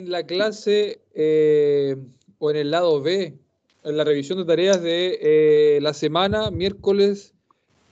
[0.00, 1.96] la clase eh,
[2.38, 3.38] o en el lado B,
[3.84, 7.34] en la revisión de tareas de eh, la semana, miércoles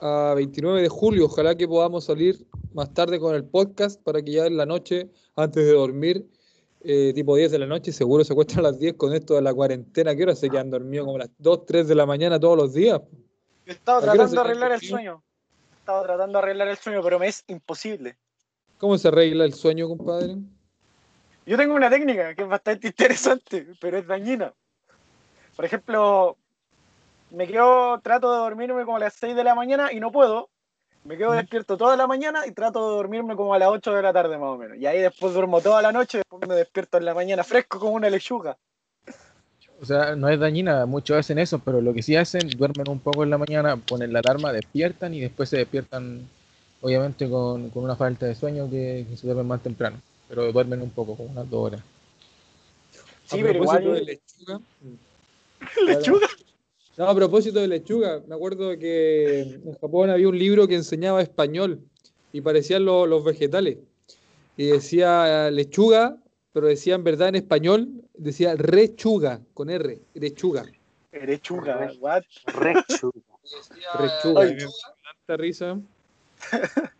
[0.00, 1.26] a 29 de julio.
[1.26, 5.10] Ojalá que podamos salir más tarde con el podcast para que ya en la noche,
[5.36, 6.26] antes de dormir,
[6.80, 9.43] eh, tipo 10 de la noche, seguro se acuestan a las 10 con esto de
[9.43, 10.14] la cuarentena.
[10.14, 11.06] ¿Qué hora se quedan dormidos?
[11.06, 13.00] Como las 2, 3 de la mañana todos los días.
[13.66, 15.22] Yo estaba tratando de arreglar el sueño.
[15.79, 18.16] Estaba tratando de arreglar el sueño, pero me es imposible.
[18.79, 20.36] ¿Cómo se arregla el sueño, compadre?
[21.49, 24.52] Yo tengo una técnica que es bastante interesante, pero es dañina.
[25.56, 26.37] Por ejemplo,
[27.30, 30.51] me quedo, trato de dormirme como a las 6 de la mañana y no puedo.
[31.05, 34.03] Me quedo despierto toda la mañana y trato de dormirme como a las 8 de
[34.03, 34.77] la tarde más o menos.
[34.77, 37.80] Y ahí después duermo toda la noche y después me despierto en la mañana fresco
[37.80, 38.59] como una lechuga.
[39.80, 42.98] O sea, no es dañina, muchos hacen eso, pero lo que sí hacen, duermen un
[42.98, 46.28] poco en la mañana, ponen la alarma, despiertan y después se despiertan,
[46.83, 50.82] obviamente con, con una falta de sueño que, que se duermen más temprano, pero duermen
[50.82, 51.82] un poco, como unas dos horas.
[53.27, 53.98] Sí, a pero propósito igual.
[53.98, 54.60] de lechuga.
[55.86, 56.27] ¿Lechuga?
[56.97, 61.22] No, a propósito de lechuga, me acuerdo que en Japón había un libro que enseñaba
[61.22, 61.80] español
[62.33, 63.78] y parecían lo- los vegetales.
[64.56, 66.16] Y decía lechuga,
[66.53, 70.64] pero decía en verdad en español, decía rechuga, con R, rechuga.
[71.12, 72.22] Lechuga, what?
[72.47, 73.12] Rechu.
[73.98, 74.42] Rechuga.
[74.42, 74.70] Ay, y me dio
[75.05, 75.81] tanta risa.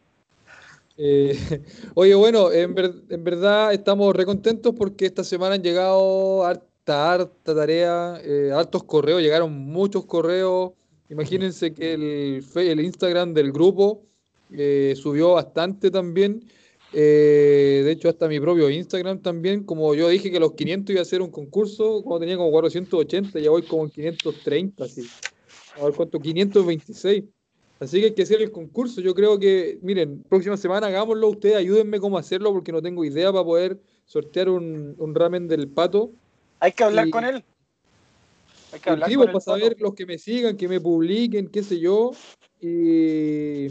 [1.00, 1.38] Eh,
[1.94, 7.54] oye, bueno, en, ver- en verdad estamos recontentos porque esta semana han llegado harta, harta
[7.54, 10.72] tarea, eh, hartos correos, llegaron muchos correos.
[11.08, 14.02] Imagínense que el, Instagram del grupo
[14.50, 16.44] eh, subió bastante también.
[16.92, 21.02] Eh, de hecho, hasta mi propio Instagram también, como yo dije que los 500 iba
[21.02, 25.06] a ser un concurso, como tenía como 480, ya voy como en 530, así.
[25.80, 27.24] A ver cuánto, 526.
[27.81, 29.01] Así que hay que hacer el concurso.
[29.01, 31.29] Yo creo que, miren, próxima semana hagámoslo.
[31.29, 35.69] Ustedes ayúdenme cómo hacerlo porque no tengo idea para poder sortear un, un ramen del
[35.69, 36.11] pato.
[36.61, 37.45] Hay que hablar Y- con él.
[38.73, 41.62] Hay que hablar con pues, para saber los que me sigan, que me publiquen, qué
[41.62, 42.11] sé yo.
[42.61, 43.69] Y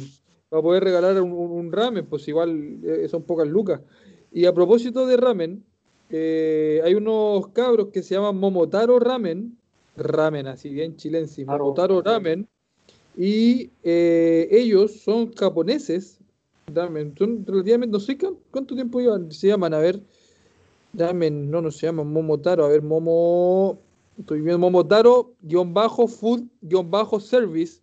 [0.50, 3.82] para poder regalar un, ramen, pues igual eh, son pocas lucas.
[4.32, 5.64] Y a propósito de ramen,
[6.10, 9.58] eh, hay unos cabros que se llaman Momotaro Ramen.
[9.96, 11.46] Ramen, así bien chilense.
[11.46, 12.48] Momotaro Ramen.
[13.18, 16.20] Y eh, ellos son japoneses.
[16.68, 17.16] Ramen.
[17.18, 20.00] Son relativamente, no sé cuán- cuánto tiempo llevan, se llaman, a ver.
[20.94, 22.66] Ramen, no, no se llaman Momotaro.
[22.66, 23.80] A ver, Momo.
[24.20, 27.82] Estoy viendo Momotaro, guion bajo, food, guion bajo, service.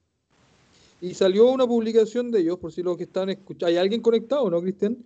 [1.01, 3.67] Y salió una publicación de ellos, por si los que están escuchando.
[3.67, 4.97] ¿Hay alguien conectado, no, Cristian?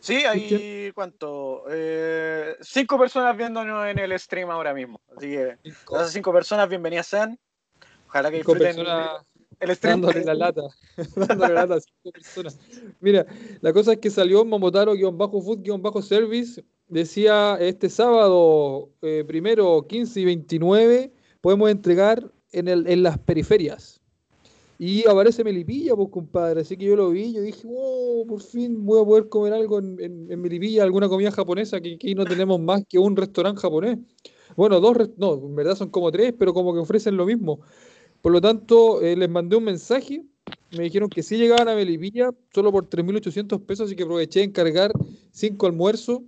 [0.00, 1.64] Sí, hay cuánto?
[1.70, 5.00] Eh, cinco personas viéndonos en el stream ahora mismo.
[5.16, 7.38] Así que esas cinco personas, bienvenidas sean.
[8.06, 9.26] Ojalá que Cinco disfruten personas
[9.60, 10.62] el dándole la lata.
[11.16, 12.58] dándole la lata a cinco personas.
[13.00, 13.26] Mira,
[13.60, 16.64] la cosa es que salió Momotaro-Food-Service.
[16.88, 24.00] Decía este sábado, eh, primero 15 y 29, podemos entregar en, el, en las periferias.
[24.80, 26.60] Y aparece Melipilla, pues compadre.
[26.60, 29.80] Así que yo lo vi, yo dije, oh, por fin voy a poder comer algo
[29.80, 33.60] en, en- en Melipilla, alguna comida japonesa, que aquí no tenemos más que un restaurante
[33.60, 33.98] japonés.
[34.56, 37.60] Bueno, dos, no, en verdad son como tres, pero como que ofrecen lo mismo.
[38.22, 40.24] Por lo tanto, eh, les mandé un mensaje,
[40.76, 44.46] me dijeron que sí llegaban a Melipilla, solo por 3.800 pesos, así que aproveché de
[44.46, 44.92] encargar
[45.30, 46.20] cinco almuerzos.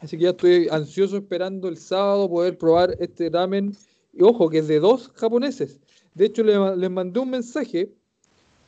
[0.00, 3.74] Así que ya estoy ansioso esperando el sábado poder probar este ramen.
[4.12, 5.80] Y ojo, que es de dos japoneses.
[6.14, 7.90] De hecho, le ma- les mandé un mensaje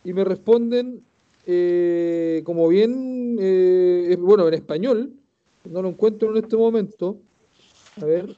[0.05, 1.03] y me responden
[1.47, 5.13] eh, como bien, eh, bueno, en español.
[5.71, 7.19] No lo encuentro en este momento.
[8.01, 8.37] A ver.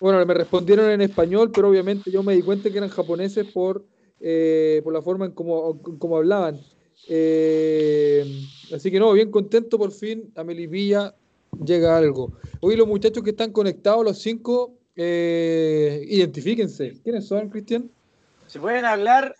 [0.00, 3.84] Bueno, me respondieron en español, pero obviamente yo me di cuenta que eran japoneses por,
[4.20, 6.60] eh, por la forma en cómo, en cómo hablaban.
[7.08, 8.24] Eh,
[8.72, 10.32] así que no, bien contento por fin.
[10.36, 11.14] A Melipilla
[11.64, 12.32] llega algo.
[12.60, 17.00] Hoy los muchachos que están conectados, los cinco, eh, identifíquense.
[17.02, 17.90] ¿Quiénes son, Cristian?
[18.46, 19.34] Si pueden hablar,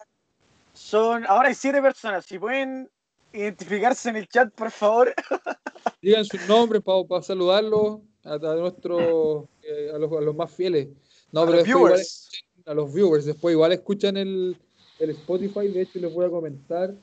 [0.72, 1.24] son.
[1.26, 2.24] Ahora hay siete personas.
[2.26, 2.90] Si pueden
[3.32, 5.14] identificarse en el chat, por favor.
[6.02, 10.88] Digan sus nombres para saludarlos a, a nuestros, eh, a, los, a los más fieles.
[11.32, 12.30] No, a pero los después igual viewers.
[12.66, 13.24] a los viewers.
[13.24, 14.56] Después igual escuchan el,
[14.98, 15.68] el Spotify.
[15.68, 16.94] De hecho, les voy a comentar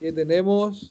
[0.00, 0.90] que tenemos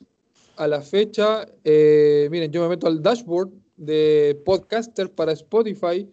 [0.58, 1.48] a la fecha.
[1.64, 6.08] eh, miren, yo me meto al dashboard de podcaster para Spotify.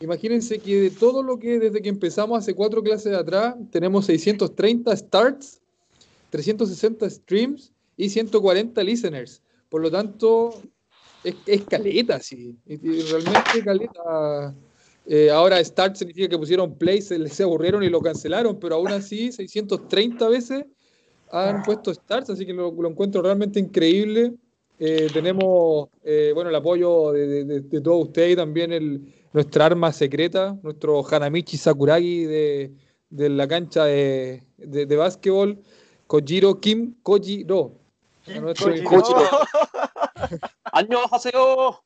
[0.00, 4.96] Imagínense que de todo lo que desde que empezamos hace cuatro clases atrás, tenemos 630
[4.96, 5.60] starts,
[6.30, 9.42] 360 streams y 140 listeners.
[9.68, 10.54] Por lo tanto,
[11.24, 12.56] es, es caleta, sí.
[12.66, 14.54] Realmente caleta.
[15.06, 18.88] Eh, ahora start significa que pusieron play, se les aburrieron y lo cancelaron, pero aún
[18.88, 20.64] así 630 veces
[21.30, 24.34] han puesto starts, así que lo, lo encuentro realmente increíble.
[24.78, 29.92] Eh, tenemos eh, bueno, el apoyo de, de, todos ustedes y también el, nuestra arma
[29.92, 32.72] secreta, nuestro Hanamichi Sakuragi de,
[33.10, 35.58] de la cancha de, de, básquetbol,
[36.06, 37.78] Kojiro Kim Kojiro.
[38.26, 39.28] A nuestro- Kojiro.
[40.71, 41.83] 안녕하세요.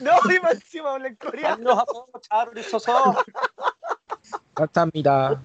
[0.00, 1.54] No, y más encima habla en coreano.
[1.54, 2.06] 안녕하세요.
[2.22, 3.14] 잘 있어서.
[4.54, 5.42] 감사합니다.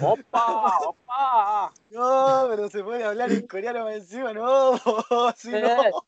[0.00, 1.70] 오빠, 오빠.
[1.92, 4.76] No, pero se puede hablar en coreano más encima, no.
[5.36, 5.60] Si 네.
[5.60, 6.02] no.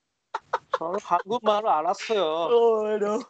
[0.78, 2.22] 저는 한국말을 알았어요.
[2.22, 3.20] Oh, no.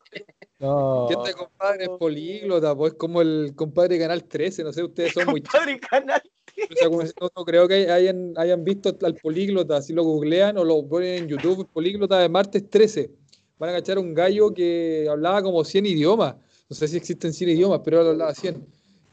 [0.61, 1.07] No.
[1.09, 1.85] ¿Qué onda, compadre?
[1.85, 5.81] Es políglota, pues como el compadre de Canal 13, no sé, ustedes son muy Padre
[5.81, 6.23] canal.
[6.70, 10.58] o sea, como- no, no creo que hayan, hayan visto al políglota, si lo googlean
[10.58, 13.12] o lo ponen en YouTube, políglota de martes 13.
[13.60, 16.36] Van a cachar un gallo que hablaba como 100 idiomas.
[16.70, 18.66] No sé si existen 100 idiomas, pero él hablaba 100.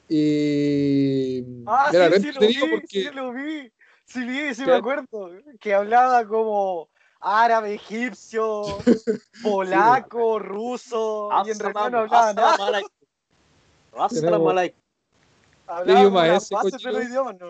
[0.08, 3.73] Y Ah, sí, sí lo vi, porque sí lo vi.
[4.06, 5.31] Sí, vi, sí me acuerdo.
[5.61, 6.88] Que hablaba como
[7.20, 8.79] árabe, egipcio,
[9.43, 11.31] polaco, ruso.
[11.46, 12.82] Y en realidad no hablaba nada.
[13.96, 14.08] 아
[15.87, 16.55] idioma ese,
[16.93, 17.46] de idiomas, ¿no?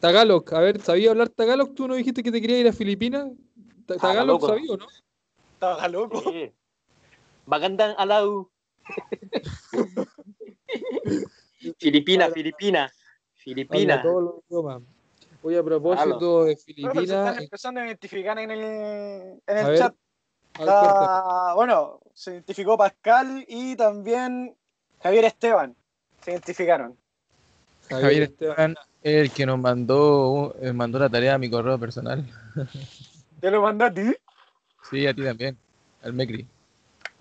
[0.00, 1.74] Tagalog, a ver, ¿sabía hablar Tagalog?
[1.74, 3.26] ¿Tú no dijiste que te querías ir a Filipinas?
[3.86, 4.46] Ta- Tagalog, Tagalog.
[4.46, 4.86] sabía o no?
[5.52, 6.22] Estaba loco.
[6.32, 6.54] 예.
[7.46, 8.48] Magandang alaw.
[11.78, 12.90] Filipina, Filipina.
[13.34, 14.02] Filipina.
[15.42, 18.60] Oye, a propósito de pero se Filipinas, están empezando a identificar en el,
[19.46, 19.94] en el ver, chat.
[20.54, 21.04] a ver, cuéntame.
[21.04, 24.56] Está- bueno, se identificó Pascal y también
[25.02, 25.76] Javier Esteban.
[26.24, 26.96] Se identificaron.
[27.88, 28.70] Javier Esteban.
[28.70, 32.24] Esteban, el que nos mandó, eh, mandó la tarea a mi correo personal.
[33.40, 34.14] ¿Te lo mandó a ti?
[34.90, 35.56] Sí, a ti también,
[36.02, 36.46] al Mecri.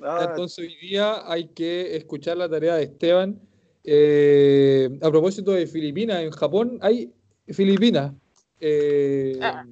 [0.01, 3.39] Ah, Entonces hoy día hay que escuchar la tarea de Esteban.
[3.83, 7.11] Eh, a propósito de Filipinas, en Japón hay
[7.47, 8.13] Filipinas.
[8.59, 9.65] Eh, Ah.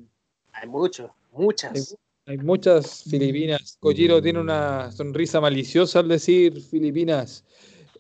[0.54, 1.96] Hay muchos, muchas.
[2.26, 3.78] hay muchas Filipinas.
[3.80, 7.46] Kojiro tiene una sonrisa maliciosa al decir Filipinas.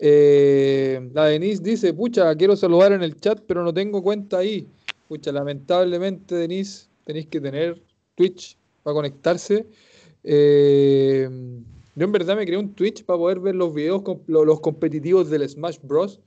[0.03, 4.67] Eh, la Denise dice, pucha, quiero saludar en el chat, pero no tengo cuenta ahí.
[5.07, 7.83] Pucha, lamentablemente, Denise, tenéis que tener
[8.15, 9.67] Twitch para conectarse.
[10.23, 11.29] Eh,
[11.95, 15.29] yo en verdad me creé un Twitch para poder ver los videos, lo- los competitivos
[15.29, 16.19] del Smash Bros.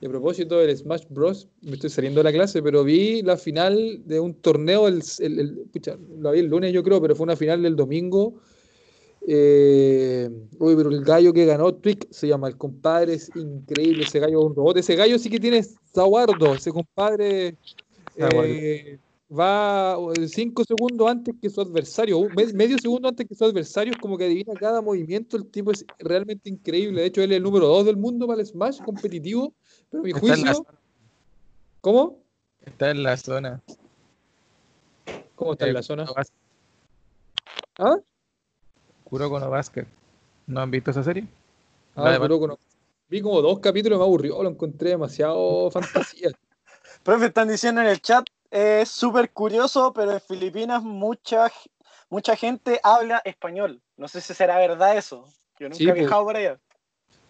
[0.00, 3.36] Y a propósito del Smash Bros, me estoy saliendo de la clase, pero vi la
[3.36, 7.24] final de un torneo, el, el- pucha, la vi el lunes yo creo, pero fue
[7.24, 8.40] una final del domingo.
[9.26, 14.18] Eh, uy, pero el gallo que ganó, Twig se llama, el compadre es increíble, ese
[14.18, 14.76] gallo es un robot.
[14.78, 15.62] Ese gallo sí que tiene
[15.94, 17.56] zaguardo, ese compadre
[18.16, 18.98] eh,
[19.30, 19.96] va
[20.26, 22.20] 5 segundos antes que su adversario,
[22.54, 25.84] medio segundo antes que su adversario, es como que adivina cada movimiento, el tipo es
[25.98, 27.02] realmente increíble.
[27.02, 29.52] De hecho, él es el número 2 del mundo para el Smash competitivo,
[29.90, 30.66] pero mi juicio,
[31.80, 32.18] ¿cómo?
[32.64, 33.62] Está en la zona.
[35.34, 36.06] ¿Cómo está en Eh, la zona?
[37.78, 37.96] ¿Ah?
[39.10, 39.86] Kuroko no Basket.
[40.46, 41.26] ¿No han visto esa serie?
[41.96, 42.58] Ah, La de Kuroko no.
[43.08, 46.30] Vi como dos capítulos y me aburrió, lo encontré demasiado fantasía.
[47.02, 51.50] Profe, están diciendo en el chat, es súper curioso, pero en Filipinas mucha,
[52.08, 53.82] mucha gente habla español.
[53.96, 55.24] No sé si será verdad eso.
[55.58, 55.94] Yo nunca Sí, he po.
[55.94, 56.60] viajado por allá.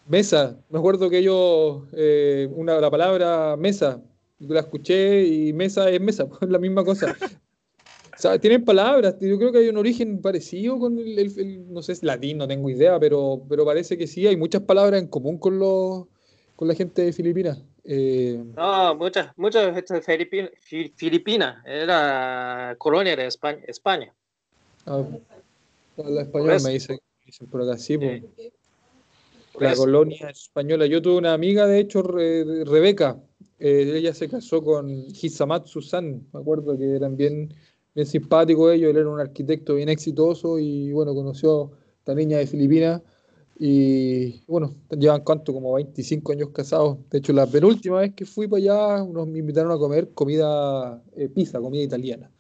[0.07, 4.01] Mesa, me acuerdo que yo, eh, una, la palabra mesa,
[4.39, 7.15] la escuché y mesa es mesa, es la misma cosa.
[8.21, 11.81] Sea, tienen palabras, yo creo que hay un origen parecido con el, el- el- no
[11.81, 15.09] sé, es latín, no tengo idea, pero, pero parece que sí, hay muchas palabras en
[15.09, 16.07] común con los,
[16.55, 17.63] con la gente de Filipinas.
[17.83, 21.63] Eh, No, muchas, muchas gente Filipina, Fi- Filipina.
[21.67, 23.63] Era colonia de España.
[23.67, 24.13] España.
[24.85, 25.03] ah,
[25.97, 28.23] la española me dice, dicen por acá, sí, pues.
[28.37, 28.53] Eh,
[29.53, 29.81] por La eso.
[29.83, 30.85] colonia española.
[30.85, 33.19] Yo tuve una amiga, de hecho, Re- Rebeca.
[33.59, 36.29] eh, ella se casó con Hisamatsu-san.
[36.33, 37.53] Me acuerdo que eran bien,
[37.95, 38.91] bien simpáticos ellos.
[38.91, 43.03] Él era un arquitecto bien exitoso y, bueno, conoció a esta niña de Filipinas.
[43.59, 46.99] Y, bueno, llevan cuánto, como 25 años casados.
[47.11, 51.03] De hecho, la penúltima vez que fui para allá, nos me invitaron a comer comida,
[51.15, 52.31] eh, pizza, comida italiana.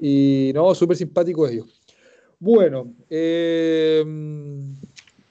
[0.00, 1.66] Y, no, súper simpáticos ellos.
[2.40, 4.04] Bueno, eh,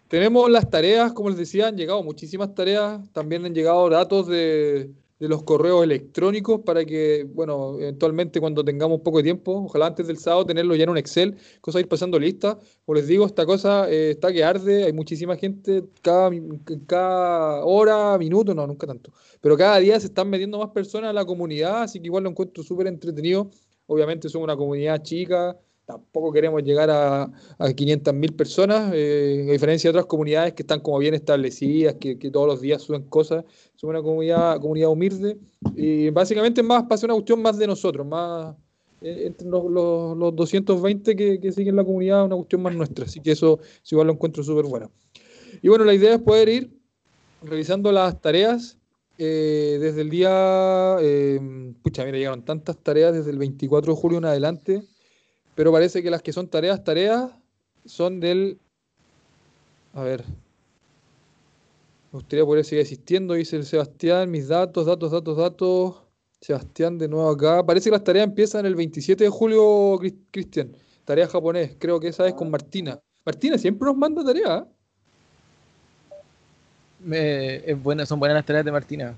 [0.08, 4.92] tenemos las tareas, como les decía, han llegado muchísimas tareas, también han llegado datos de,
[5.20, 10.18] de los correos electrónicos para que, bueno, eventualmente cuando tengamos poco tiempo, ojalá antes del
[10.18, 12.60] sábado tenerlo ya en un Excel, cosa ir pasando lista.
[12.86, 16.30] Como les digo, esta cosa eh, está que arde, hay muchísima gente, cada,
[16.86, 21.14] cada hora, minuto, no, nunca tanto, pero cada día se están metiendo más personas a
[21.14, 23.50] la comunidad, así que igual lo encuentro súper entretenido.
[23.90, 27.24] Obviamente somos una comunidad chica, tampoco queremos llegar a,
[27.58, 32.20] a 500.000 personas, eh, a diferencia de otras comunidades que están como bien establecidas, que,
[32.20, 33.46] que todos los días suben cosas.
[33.76, 35.38] Somos una comunidad, comunidad humilde
[35.76, 38.56] y básicamente más ser una cuestión más de nosotros, más,
[39.02, 43.06] eh, entre los, los- los 220 que, que siguen la comunidad, una cuestión más nuestra.
[43.06, 44.92] Así que eso, eso igual lo encuentro súper bueno.
[45.62, 46.78] Y bueno, la idea es poder ir
[47.42, 48.78] revisando las tareas
[49.18, 50.98] eh, desde el día.
[51.02, 51.40] eh,
[51.82, 54.84] pucha, mira, llegaron tantas tareas desde el 24 de julio en adelante,
[55.58, 57.32] pero parece que las que son tareas, tareas,
[57.84, 58.60] son del.
[59.96, 60.24] A ver.
[62.12, 64.30] Me gustaría poder seguir existiendo, dice el Sebastián.
[64.30, 65.96] Mis datos, datos, datos, datos.
[66.40, 67.66] Sebastián, de nuevo acá.
[67.66, 70.72] Parece que las tareas empiezan el 27 de julio, Cris- Cristian.
[71.06, 71.76] Tarea japonés.
[71.80, 73.00] Creo que esa es con Martina.
[73.26, 74.64] Martina siempre nos manda tareas.
[77.00, 79.16] Me- es buena, son buenas las tareas de Martina.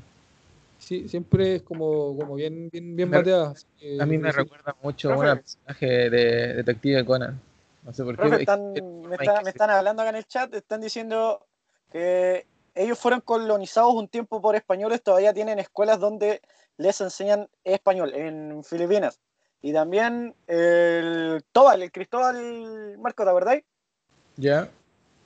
[0.89, 3.53] Sí, siempre es como, como bien, bien, bien bateada.
[4.01, 7.39] A mí me recuerda mucho a un personaje de Detective Conan.
[7.83, 8.23] No sé por qué.
[8.39, 11.45] Están- me, está- me están hablando acá en el chat, están diciendo
[11.91, 16.41] que ellos fueron colonizados un tiempo por españoles, todavía tienen escuelas donde
[16.77, 19.19] les enseñan español en Filipinas.
[19.61, 23.61] Y también el Tobal, el Cristóbal Marco, ¿te verdad?
[24.37, 24.71] Ya.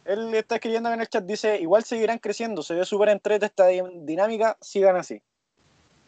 [0.04, 3.46] Él está escribiendo acá en el chat, dice, igual seguirán creciendo, se ve súper entrete
[3.46, 5.22] esta di- dinámica, sigan así.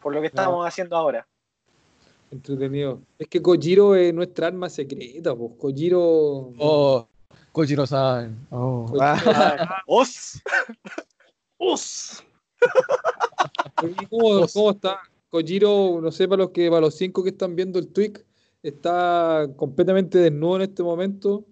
[0.00, 1.26] Por lo que estamos haciendo ahora.
[2.30, 3.00] Entretenido.
[3.18, 5.52] Es que Kojiro es nuestra arma secreta, pues.
[5.58, 6.00] Kojiro.
[6.58, 7.08] Oh,
[7.52, 8.46] Kojiro-san.
[8.50, 8.86] Oh.
[8.88, 10.42] Kojiro- Ah, ¡Os!
[13.82, 15.00] ¿Y ¿Cómo, cómo está?
[15.30, 18.14] Kojiro, no sé, para los que, para los cinco que están viendo el tweet,
[18.62, 21.44] está completamente desnudo en este momento.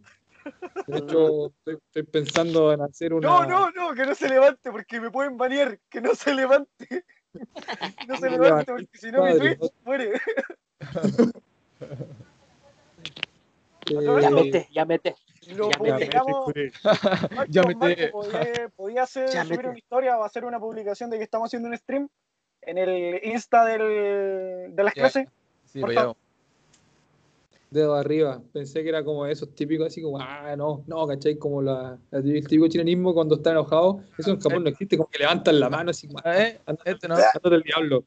[0.87, 3.27] De hecho, estoy, estoy pensando en hacer una.
[3.29, 7.05] No, no, no, que no se levante porque me pueden banear, que no se levante.
[8.09, 10.13] No se No levante porque si no mi tweet muere.
[13.87, 15.15] Ya mete, ya mete.
[15.49, 16.53] Lo Ya me publicamos.
[17.35, 19.69] Marco, Ya me Marco, te- podía, podía hacer, Ya subir mete.
[19.69, 22.09] una historia o hacer una publicación de que estamos haciendo un stream
[22.63, 25.03] en el Insta del, de las Ya.
[25.03, 25.29] clases.
[25.67, 26.17] sí, Por favor.
[26.17, 26.24] ya.
[27.75, 28.43] Dedo arriba.
[28.53, 31.37] Pensé que era como esos típicos, así como, ah, no, no, ¿cachai?
[31.37, 34.01] Como la, el típico chinanismo cuando está enojado.
[34.17, 37.09] Eso en Japón no existe, como que levantan la mano así como, ah, Eh, este
[37.09, 37.17] no.
[37.17, 38.05] ándate del diablo.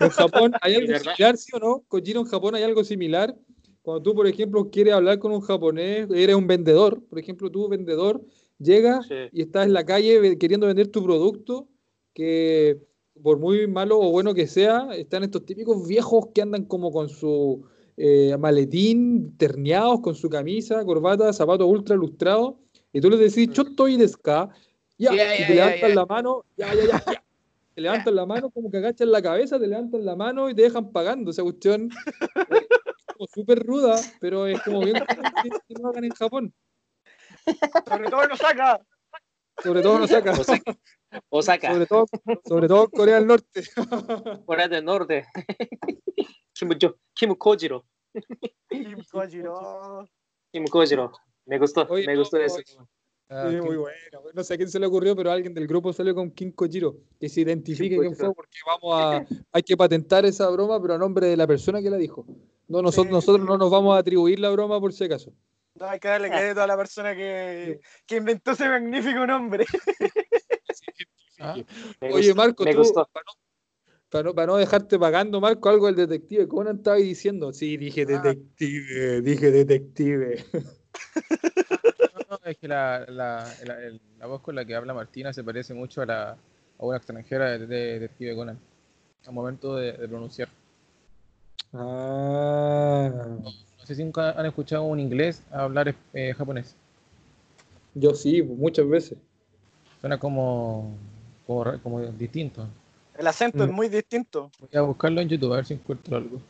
[0.00, 1.84] En Japón hay algo similar, ¿sí o no?
[1.88, 3.34] Kojiro, en Japón hay algo similar.
[3.82, 7.68] Cuando tú, por ejemplo, quieres hablar con un japonés, eres un vendedor, por ejemplo, tú,
[7.68, 8.20] vendedor,
[8.58, 9.14] llegas Sí.
[9.32, 11.68] y estás en la calle queriendo vender tu producto,
[12.12, 12.78] que
[13.22, 17.08] por muy malo o bueno que sea, están estos típicos viejos que andan como con
[17.08, 17.64] su
[17.96, 22.54] eh, maletín, terneados, con su camisa, corbata, zapatos ultra lustrados,
[22.92, 24.48] y tú les decís, yo estoy de ska,
[24.96, 27.24] ya, y te ya, levantan la mano, ya, ya, ya, ya.
[27.74, 30.62] Te levantan la mano, como que agachan la cabeza, te levantan la mano y te
[30.62, 31.30] dejan pagando.
[31.30, 31.88] Esa cuestión
[32.50, 32.66] es
[33.14, 36.52] como súper ruda, pero es como bien que, que lo hagan en Japón.
[37.86, 38.80] Sobre todo nos saca.
[39.62, 40.32] Sobre todo en Osaka.
[40.32, 40.78] Osaka.
[41.30, 42.06] Osaka, Sobre todo,
[42.44, 43.62] sobre todo Corea del Norte.
[44.46, 45.24] Corea del Norte.
[46.52, 47.84] Kim, Jo- Kim Kojiro.
[48.68, 50.08] Kim Kojiro.
[50.52, 51.12] Kim Kojiro.
[51.46, 52.60] Me gustó, Oye, me no, gustó eso.
[53.30, 53.98] Ah, Sí, muy bueno.
[54.34, 56.96] No sé a quién se le ocurrió, pero alguien del grupo salió con Kim Kojiro.
[57.20, 59.26] Que se identifique quién fue, porque vamos a.
[59.52, 62.26] Hay que patentar esa broma, pero a nombre de la persona que la dijo.
[62.68, 63.12] No, nosotros, Sí.
[63.12, 65.32] nosotros no nos vamos a atribuir la broma por si acaso.
[65.74, 69.64] No, hay que darle crédito a la persona que, que inventó ese magnífico nombre.
[71.40, 71.56] Ah,
[72.12, 73.06] Oye, Marco, me tú, gustó.
[73.12, 73.32] para no,
[74.10, 77.52] para no- para no dejarte pagando, Marco, algo del detective Conan estaba diciendo.
[77.52, 78.22] Sí, dije Ah.
[78.22, 80.44] detective, dije detective.
[82.28, 85.32] No, no, es que la, la, la- el- la voz con la que habla Martina
[85.32, 86.36] se parece mucho a, la, a
[86.84, 88.58] una extranjera de, de Detective Conan.
[89.26, 90.48] Al momento de, de pronunciar.
[91.72, 93.10] Ah,
[93.78, 96.74] No sé si nunca han escuchado un inglés hablar eh, japonés.
[97.94, 99.18] yo sí, muchas veces.
[100.00, 100.92] Suena como,
[101.46, 102.66] como, como distinto.
[103.16, 103.74] El acento es Mm.
[103.74, 104.50] muy distinto.
[104.60, 106.40] Voy a buscarlo en YouTube a ver si encuentro algo.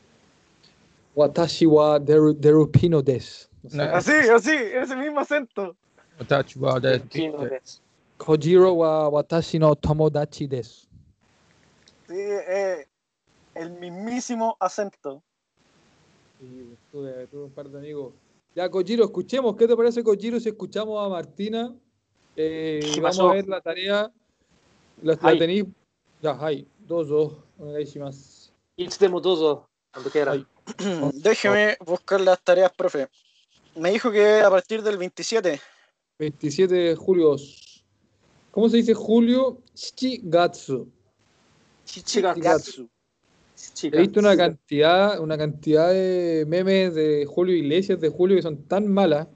[1.15, 3.49] Watashi wa deru, derupino des.
[3.63, 3.77] No sé.
[3.77, 3.97] Nah.
[3.97, 5.75] Así, así, ese mismo acento.
[6.21, 7.57] Otachi wa de- Kim Kojiro.
[8.19, 10.87] Kojiro wa watashi no tomodachi des.
[12.07, 12.87] Sí, eh,
[13.55, 15.23] el mismísimo acento.
[16.41, 18.13] Sí, tuve, tuve un par de amigos.
[18.55, 19.57] Ya, Kojiro, escuchemos.
[19.57, 21.75] ¿Qué te parece, Kojiro, si escuchamos a Martina?
[22.41, 23.31] Eh, ¿Qué vamos pasó?
[23.31, 24.13] a ver la tarea.
[25.03, 25.65] La, la tenéis.
[26.23, 26.69] Ya, hay.
[26.79, 27.33] Dos, dos.
[29.23, 30.47] Dozo, cuando quiera.
[31.15, 33.09] Déjeme buscar las tareas, profe.
[33.75, 35.61] Me dijo que a partir del 27.
[36.19, 37.37] 27 de julio.
[38.53, 39.59] ¿Cómo se dice julio?
[39.75, 40.89] Shichigatsu.
[41.87, 42.89] Chichigatsu.
[43.83, 48.63] He visto una cantidad, una cantidad de memes de Julio Iglesias de Julio que son
[48.69, 49.27] tan malas.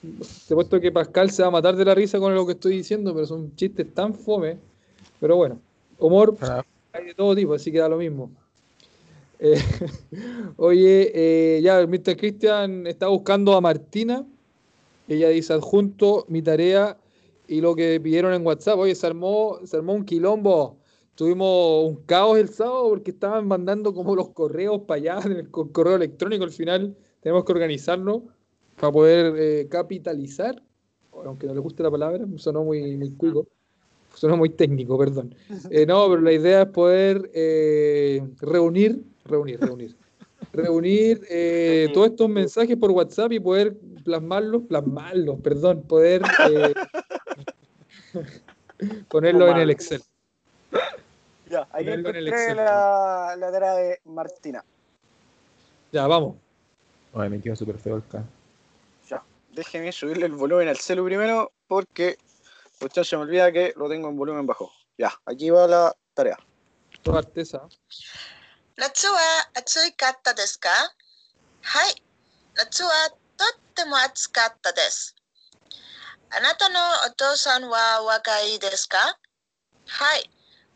[0.00, 2.52] Te he puesto que Pascal se va a matar de la risa con lo que
[2.52, 4.58] estoy diciendo, pero son chistes tan fome.
[5.20, 5.60] Pero bueno,
[5.98, 6.62] humor Ah,
[6.92, 8.30] hay de todo tipo, así que da lo mismo.
[9.40, 9.56] Eh,
[10.56, 12.16] oye, eh, ya, Mr.
[12.16, 14.24] Christian está buscando a Martina.
[15.08, 16.96] Ella dice adjunto mi tarea
[17.46, 18.78] y lo que pidieron en WhatsApp.
[18.78, 20.78] Oye, se armó, se armó un quilombo.
[21.14, 25.50] Tuvimos un caos el sábado porque estaban mandando como los correos para allá, en el
[25.50, 26.44] co- correo electrónico.
[26.44, 28.22] Al final tenemos que organizarnos
[28.80, 30.62] para poder eh, capitalizar.
[31.12, 33.48] Aunque no le guste la palabra, sonó muy, muy cuico.
[34.14, 35.34] Sonó muy técnico, perdón.
[35.70, 39.96] Eh, no, pero la idea es poder eh, reunir, reunir, reunir.
[40.52, 46.74] Reunir eh, todos estos mensajes por WhatsApp y poder plasmarlos, plasmarlos, perdón, poder eh,
[49.08, 50.00] ponerlo en el Excel.
[51.50, 52.56] Ya, ahí Ponerlo en el encontré Excel.
[52.56, 54.64] la, la tarea de Martina.
[55.92, 56.36] Ya, vamos.
[57.12, 58.24] Oye, me quedó súper feo el K
[59.50, 62.18] déjeme subirle el volumen al celu primero porque
[62.80, 64.72] usted se me olvida que lo tengo en volumen bajo.
[64.96, 66.38] Ya, aquí va la tarea.
[67.06, 67.66] Artesa.
[68.76, 69.08] Natsu
[69.54, 70.74] atsui katta desu ka?
[71.62, 71.92] Hai.
[72.56, 72.84] Natsu
[73.36, 75.14] tottemo atsu katta desu.
[76.30, 79.14] Anata no otousan wa wakai desu ka?
[79.86, 80.22] Hai.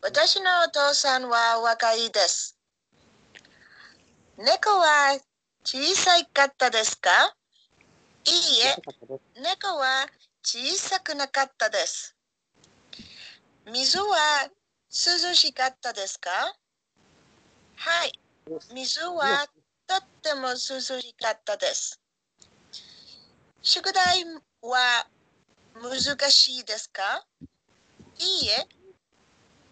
[0.02, 2.54] Watashi no otousan wa wakai desu.
[4.38, 5.18] Neko wa
[6.32, 6.96] katta desu?
[8.24, 8.60] いい。
[8.60, 8.76] え、
[9.40, 10.06] 猫は
[10.42, 12.14] 小さくなかったです。
[13.66, 14.50] 水は
[14.90, 16.30] 涼しかったですか？
[17.76, 18.12] はい。
[18.72, 19.46] 水は
[19.86, 22.00] とっても涼しかったです。
[23.62, 24.24] 宿題
[24.62, 25.06] は
[25.74, 27.26] 難しいですか？
[28.18, 28.66] いいえ。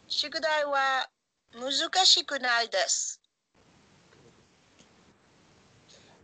[0.08, 1.08] 宿題は
[1.54, 3.20] 難しくないです。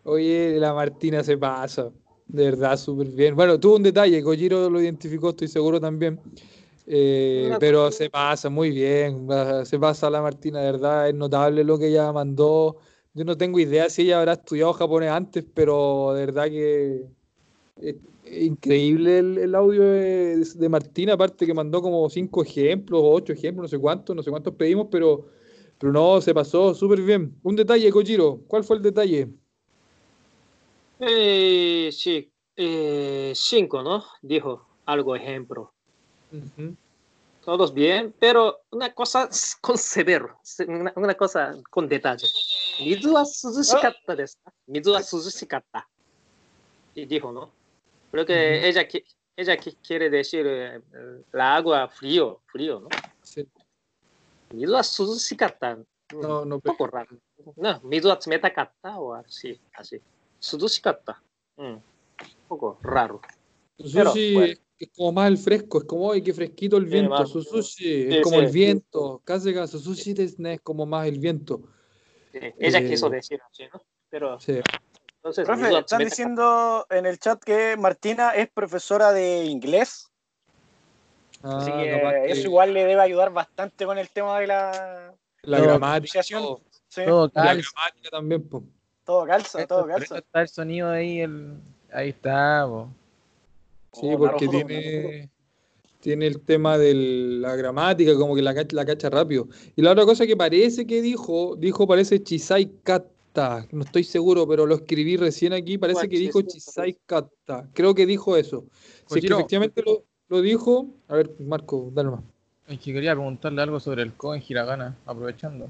[0.05, 1.91] Oye, la Martina se pasa.
[2.29, 3.37] De verdad, súper bien.
[3.37, 6.21] Bueno, tuvo un detalle, Kojiro lo identificó, estoy seguro también.
[6.87, 9.27] Eh, pero se pasa muy bien.
[9.65, 12.79] Se pasa la Martina, de verdad, es notable lo que ella mandó.
[13.15, 17.07] Yo no tengo idea si ella habrá estudiado japonés antes, pero de verdad que
[17.77, 23.33] es increíble el, el audio de, de Martina, aparte que mandó como cinco ejemplos, ocho
[23.33, 25.27] ejemplos, no sé cuántos, no sé cuántos pedimos, pero,
[25.79, 27.39] pero no, se pasó súper bien.
[27.43, 29.29] Un detalle, Kojiro, ¿cuál fue el detalle?
[30.99, 34.05] Eh, sí, eh, cinco, ¿no?
[34.23, 35.73] Dijo algo ejemplo.
[36.33, 36.77] Uh -huh.
[37.45, 39.29] Todos bien, pero una cosa
[39.61, 42.27] con severo, una, una cosa con detalle.
[42.81, 44.39] Mizu wa suzushikatta desu.
[44.67, 45.87] Mizu suzushikatta.
[46.95, 47.51] Y dijo, ¿no?
[48.11, 48.67] Creo que uh -huh.
[48.67, 48.89] ella,
[49.37, 49.57] ella
[49.87, 50.81] quiere decir eh,
[51.33, 52.89] la agua frío, frío, ¿no?
[53.23, 53.47] Sí.
[54.53, 55.79] Mizu wa suzushikatta.
[56.15, 56.57] No, no.
[56.57, 57.17] Un poco raro.
[57.57, 60.01] No, Mizu tsumetakatta o así, así.
[60.42, 61.22] 涼しかった。
[61.58, 61.68] うん。
[61.74, 61.84] un
[62.48, 63.22] poco raro.
[63.78, 64.52] Su Pero, sushi bueno.
[64.54, 67.10] es, es como más el fresco, es como, ¡ay, qué fresquito el Sí, viento!
[67.10, 68.46] más- Su sushi es sí, como sí.
[68.46, 69.22] el viento.
[69.24, 71.62] Kazega, su sushi desu ne, es como más el viento.
[72.32, 73.82] Sí, ella Eh, quiso decir así, ¿no?
[74.10, 74.60] Pero Sí.
[75.18, 80.10] entonces, Profe, 水はestán冷たかった diciendo en el chat que Martina es profesora de inglés.
[81.44, 84.48] Ah, Así que capaz que eso igual le debe ayudar bastante con el tema de
[84.48, 85.16] la.
[85.44, 86.44] la No, gramática, pronunciación.
[86.44, 86.62] todo.
[86.88, 87.70] Sí, Todo La calza.
[87.74, 88.64] gramática también, po.
[89.07, 90.19] todo calza, todo Por eso calza.
[90.19, 91.55] está el sonido ahí, el...
[91.93, 92.67] ahí está.
[93.93, 95.31] Sí, Oh, porque tiene,
[96.01, 96.93] tiene el tema de
[97.41, 99.49] la gramática, como que la, cacha- la cacha rápido.
[99.75, 104.47] Y la otra cosa que parece que dijo, dijo parece Chisai Kata, no estoy seguro,
[104.47, 108.65] pero lo escribí recién aquí, parece que dijo sí, Chisai Kata, creo que dijo eso.
[109.07, 109.37] Si es que Kojiro.
[109.39, 112.21] efectivamente lo, lo dijo, a ver, Marco, dale más.
[112.67, 115.69] Es que quería preguntarle algo sobre el Ko en Hiragana, aprovechando.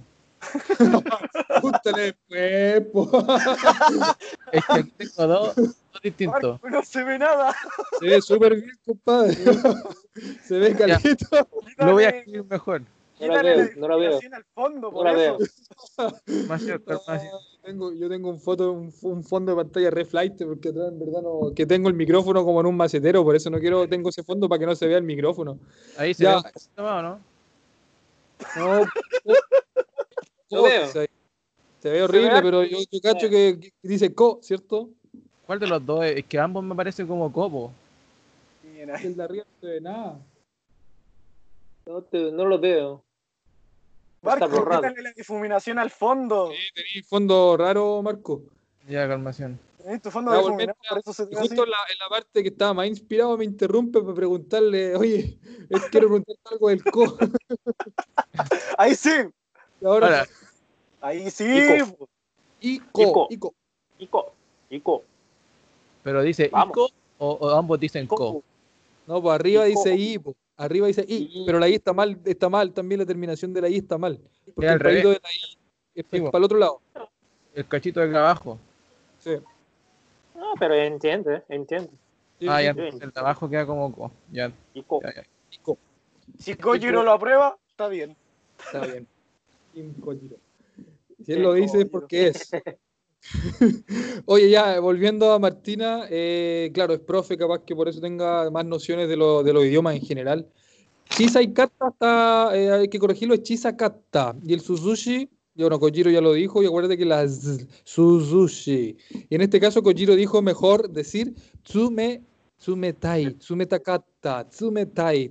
[1.48, 3.26] Pregúntale después, po.
[4.52, 6.60] Es que aquí tengo dos, dos distintos.
[6.62, 7.54] Marco, no se ve nada.
[8.00, 9.34] Se ve súper bien, compadre.
[10.44, 11.48] Se ve calito.
[11.78, 12.82] Lo voy a escribir mejor.
[13.18, 14.10] No la veo, no la veo.
[14.10, 15.38] discriminación al fondo, No la veo.
[16.48, 17.22] Más cerca, más.
[17.62, 20.98] Tengo, yo tengo un foto, un, un fondo de pantalla re flight porque atrás en
[21.00, 24.10] verdad no, que tengo el micrófono como en un macetero, por eso no quiero, tengo
[24.10, 25.58] ese fondo para que no se vea el micrófono.
[25.96, 26.30] Ahí se Ya.
[26.32, 28.78] ve un poquito más, ¿o ¿no?
[28.78, 28.84] No,
[30.50, 30.86] Lo veo.
[30.86, 31.08] Se,
[31.80, 32.42] se ve horrible, ve?
[32.42, 34.90] pero yo, yo cacho que, que dice co, ¿cierto?
[35.46, 36.04] ¿Cuál de los dos?
[36.04, 36.24] es?
[36.24, 37.72] Que ambos me parecen como copo.
[38.62, 39.06] Ahí.
[39.06, 40.20] El de arriba no se ve nada.
[41.86, 43.04] No, te- no lo veo.
[44.22, 46.50] Marco, quítale la difuminación al fondo.
[46.50, 48.42] Sí, tenéis fondo raro, Marco.
[48.88, 49.58] Ya, calmación.
[49.78, 52.42] Tenés tu fondo Ya, difuminado, por eso se te justo en la, en la parte
[52.42, 55.38] que estaba más inspirado me interrumpe para preguntarle, oye,
[55.70, 57.16] es que quiero preguntarte algo del co.
[58.78, 59.10] Ahí sí.
[59.86, 60.26] Ahora,
[61.00, 61.44] Ahí sí.
[61.44, 62.08] Ico.
[62.60, 63.26] Ico, Ico.
[63.30, 63.54] Ico.
[63.98, 64.32] Ico,
[64.70, 65.04] Ico.
[66.02, 66.70] pero dice Vamos.
[66.72, 68.14] Ico o, o ambos dicen Ko.
[68.14, 68.42] Ico.
[69.06, 69.78] No, pues arriba Ico.
[69.84, 70.34] dice I, po.
[70.56, 73.68] arriba dice I, pero la I está mal, está mal, también la terminación de la
[73.68, 74.18] I está mal.
[74.54, 75.04] Porque el revés.
[75.04, 75.58] de la I,
[75.94, 76.36] es Sí, para po.
[76.38, 76.80] el otro lado.
[77.54, 78.58] El cachito de acá abajo.
[79.20, 79.36] Sí.
[80.34, 81.90] Ah, pero entiende, entiende.
[82.38, 84.10] Sí, Ah, sí, ya, el de abajo queda como co.
[84.30, 85.00] Ya, Ico.
[85.02, 85.22] ya, ya.
[86.38, 88.16] Si Kojiro lo aprueba, está bien.
[88.58, 89.06] Está bien.
[89.76, 90.36] Team Kojiro.
[91.24, 92.48] Si él lo dice es porque es.
[94.24, 98.64] Oye, ya, volviendo a Martina, eh, claro, es profe, capaz que por eso tenga más
[98.64, 100.48] nociones de, lo- de los idiomas en general.
[101.10, 104.34] Chisa y kata está, eh, hay que corregirlo, es chisa kata.
[104.42, 108.96] Y el suzushi, yo no, Kojiro ya lo dijo, y acuérdate que la z- suzushi.
[109.28, 112.22] Y en este caso, Kojiro dijo mejor decir tsume,
[112.58, 115.28] tsumetai, tsumetakata, tsumetai,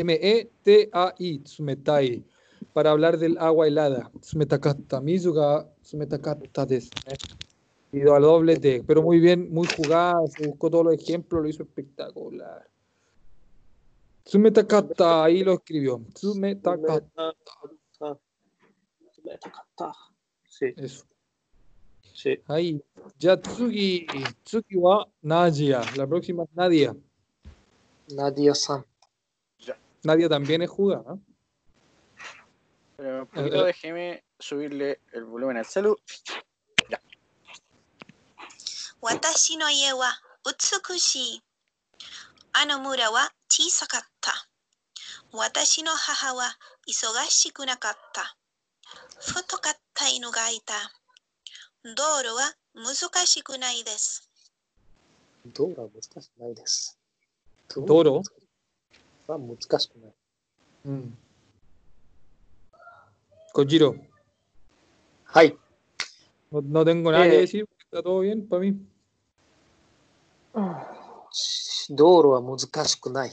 [0.00, 2.24] T-S-U-M-E-T-A-I, tsumetai
[2.72, 4.10] para hablar del agua helada.
[4.20, 6.90] Tsumetakata, Mizuga, Tsumetakata desu.
[7.92, 11.48] Y a doble T, pero muy bien, muy jugada, se buscó todos los ejemplos, lo
[11.48, 12.68] hizo espectacular.
[14.22, 16.00] Tsumetakata, ahí lo escribió.
[16.14, 17.34] Tsumetakata,
[20.44, 21.04] Sí, eso.
[22.12, 22.38] sí.
[22.46, 22.82] Ahí.
[23.18, 24.06] Yatsugi,
[24.44, 25.80] Tsuki wa Nadia.
[25.96, 26.94] La próxima es Nadia.
[28.14, 28.84] Nadia-san.
[30.04, 31.14] Nadia también es jugada.
[31.14, 31.29] ¿no?
[33.00, 35.96] Pero primero déjeme subirle el volumen al celu.
[36.90, 37.00] Ya.
[39.00, 40.12] Watashi no ie wa
[40.44, 41.42] utsukushii.
[42.52, 44.34] Ano mura wa chisakatta.
[45.32, 46.54] Watashi no haha wa
[46.86, 48.36] isogashiku nakatta.
[49.18, 50.90] Futo katta inu ga ita.
[51.82, 54.28] 道路は難しくないです。
[55.46, 56.98] 道路は難しくないです。
[57.74, 58.22] 道路
[59.26, 60.14] は難しくない。
[60.84, 61.18] うん。
[63.52, 63.96] Kojiro.
[65.34, 65.56] Hi.
[66.50, 68.74] No, no tengo nada eh, que decir, está todo bien para mí.
[71.88, 73.30] Doro wa muzukashkunai.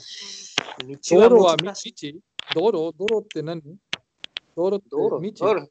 [1.09, 2.21] Doro wa michi.
[2.53, 3.77] Doro, doro te nani?
[4.55, 5.43] Doro, eh, doro michi.
[5.43, 5.67] Doro.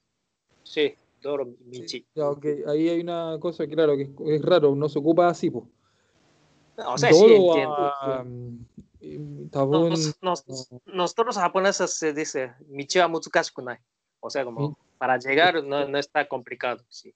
[0.62, 1.88] Sí, doro michi.
[1.88, 2.62] Sí, ya, okay.
[2.66, 5.64] Ahí hay una cosa, claro, que es, raro, no se ocupa así, pues.
[6.76, 7.74] No, o sea, sí entiendo.
[7.74, 8.24] A,
[9.64, 10.44] nos, nos,
[10.85, 13.11] nosotros japoneses se dice, michi wa.
[14.26, 16.82] O sea, como para llegar no, no está complicado.
[16.88, 17.14] Sí.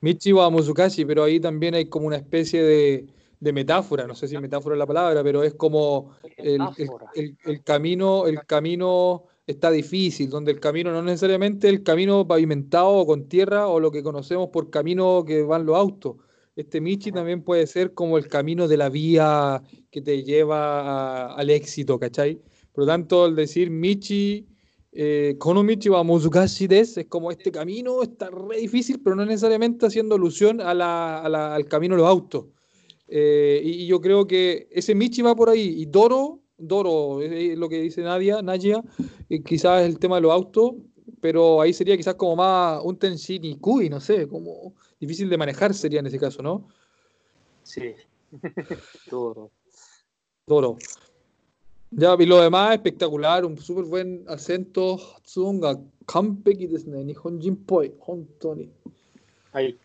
[0.00, 3.06] Michi wa Musukashi, pero ahí también hay como una especie de,
[3.38, 7.36] de metáfora, no sé si metáfora es la palabra, pero es como el, el- el-
[7.44, 13.28] el camino, el camino está difícil, donde el camino no necesariamente el camino pavimentado con
[13.28, 16.16] tierra o lo que conocemos por camino que van los autos.
[16.56, 20.80] Este Michi también puede ser como el camino de la vía que te lleva
[21.30, 22.40] a- al éxito, ¿cachai?
[22.72, 24.46] Por lo tanto, al decir Michi,
[24.92, 29.24] eh, Kono Michi wa Musukashi desu, es como este camino está re difícil, pero no
[29.24, 32.44] necesariamente haciendo alusión a la- a la- al camino de los autos.
[33.08, 35.82] Eh, y, y yo creo que ese Michi va por ahí.
[35.82, 38.82] Y Doro, Doro, es lo que dice Nadia, Nadia,
[39.28, 40.72] eh, quizás es el tema de los autos,
[41.20, 45.36] pero ahí sería quizás como más un Tenshin y Kui, no sé, como difícil de
[45.38, 46.68] manejar sería en ese caso, ¿no?
[47.64, 47.94] Sí.
[49.10, 49.50] 道路。
[50.46, 50.78] Doro.
[51.94, 58.70] Ya, y lo demás espectacular, un súper buen acento, Tsunga, Kampeki Desneni, Honjin Poi, Hontoni.
[59.52, 59.78] Ahí.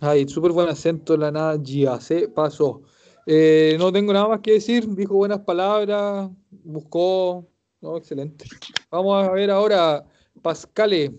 [0.00, 2.82] Ahí, súper buen acento, la nada, se pasó.
[3.24, 7.46] Eh, no tengo nada más que decir, dijo buenas palabras, buscó,
[7.80, 8.46] no, excelente.
[8.90, 10.04] Vamos a ver ahora,
[10.42, 11.12] Pascale.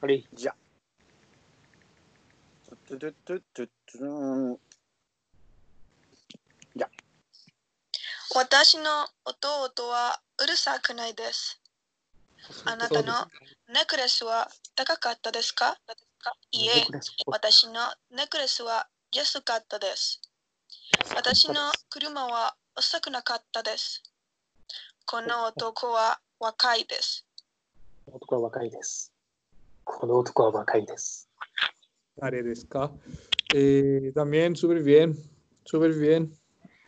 [0.00, 0.56] Ahí, ya.
[8.34, 11.60] 私の弟はうるさくないです。
[12.64, 13.12] あなたの
[13.68, 15.76] ネックレスは高かったですか？
[16.50, 16.70] いえ、
[17.26, 17.72] 私の
[18.10, 20.20] ネックレスは安かったです。
[21.14, 21.54] 私の
[21.90, 24.02] 車は遅くなかったです。
[25.04, 27.26] この男は若いです。
[28.06, 29.12] 男は若いです。
[29.84, 31.28] この男は若いです。
[32.20, 32.90] Aredesca.
[33.54, 35.14] Eh, también súper bien,
[35.66, 36.32] súper bien.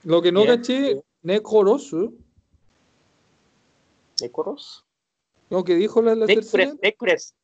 [0.04, 1.04] Lo que no Bien, caché, bien.
[1.24, 2.18] Necorosu.
[4.20, 4.84] ¿Necoros?
[5.50, 6.76] No, que dijo la, la necres, tercera.
[6.82, 7.34] Necres.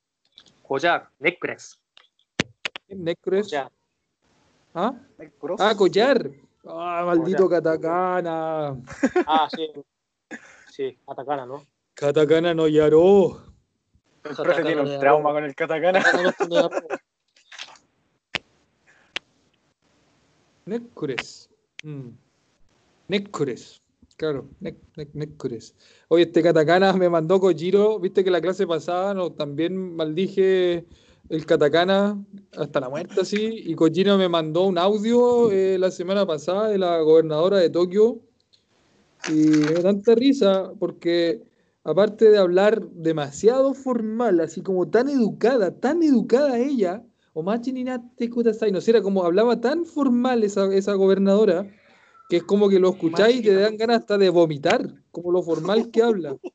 [0.62, 1.80] Collar, necres.
[2.88, 3.46] Necres.
[3.46, 3.72] Collar.
[4.74, 4.94] ¿Ah?
[5.18, 5.60] Necros.
[5.60, 6.30] Ah, collar.
[6.66, 7.62] Ah, maldito collar.
[7.62, 8.76] katakana.
[9.26, 9.72] Ah, sí.
[10.70, 11.66] Sí, katakana, ¿no?
[11.94, 13.42] Katakana no yaró.
[14.22, 16.04] Profe tiene un trauma con el katakana.
[20.66, 21.48] Necres.
[21.82, 22.10] Mm.
[23.10, 23.82] Necres.
[24.16, 25.74] Claro, necres.
[26.08, 27.98] Oye, este katakana me mandó Kojiro.
[27.98, 30.86] Viste que la clase pasada no, también maldije
[31.28, 32.24] el katakana
[32.56, 33.62] hasta la muerte, así.
[33.64, 38.20] Y Kojiro me mandó un audio eh, la semana pasada de la gobernadora de Tokio.
[39.28, 41.42] Y me dio tanta risa porque
[41.82, 48.80] aparte de hablar demasiado formal, así como tan educada, tan educada ella, o Kudasai, no
[48.80, 51.66] sé, era como hablaba tan formal esa, esa gobernadora,
[52.29, 55.43] que es como que lo escucháis y te dan ganas hasta de vomitar, como lo
[55.43, 56.35] formal que habla.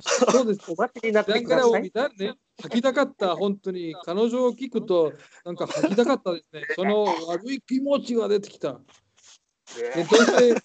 [0.00, 0.60] そうです。
[0.70, 1.90] お待ちになっててください。
[1.90, 2.34] だからvomitar ね。
[2.62, 3.94] 吐きたかった、本当に。
[4.04, 5.12] 彼女を聞くと、
[5.44, 6.62] なんか吐きたかったですね。
[6.74, 8.80] その悪い気持ちが出てきた。
[9.94, 10.60] Entonces,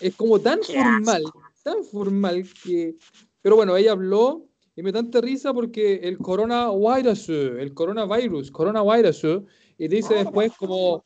[0.00, 1.22] es como tan formal,
[1.62, 2.94] tan formal que.
[3.42, 9.42] Pero bueno, ella habló y me da tanta risa porque el coronavirus, el coronavirus, coronavirus,
[9.78, 11.04] y dice después como.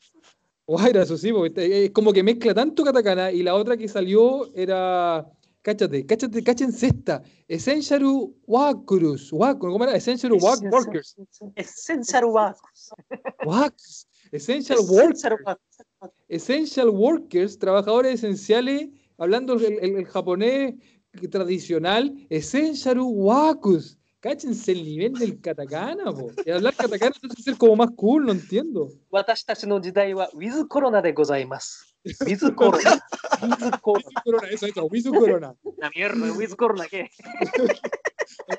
[0.68, 5.28] Virus, sí, porque es como que mezcla tanto katakana y la otra que salió era.
[5.62, 7.22] Cáchate, cáchate, cáchense esta.
[7.48, 8.04] Essential
[8.48, 9.30] Workers.
[9.32, 9.96] ¿Cómo era?
[9.96, 11.16] Essential work Workers.
[11.56, 12.92] Essential Workers.
[14.32, 15.24] Essential Workers.
[16.28, 17.58] Essential Workers.
[17.60, 20.76] Trabajadores esenciales, hablando el, el- el japonés
[21.32, 23.98] tradicional, Essential Workers.
[24.24, 26.32] Cáchense el nivel del katakana, po.
[26.46, 28.88] Y hablar katakana entonces ser como más cool, no entiendo.
[29.12, 31.84] Watashitachi no jidai wa with corona de gozaimasu.
[32.26, 33.04] With corona.
[33.42, 34.08] with corona.
[34.08, 35.54] With corona, eso, eso, with corona.
[35.78, 37.10] La mierda, with corona, ¿qué?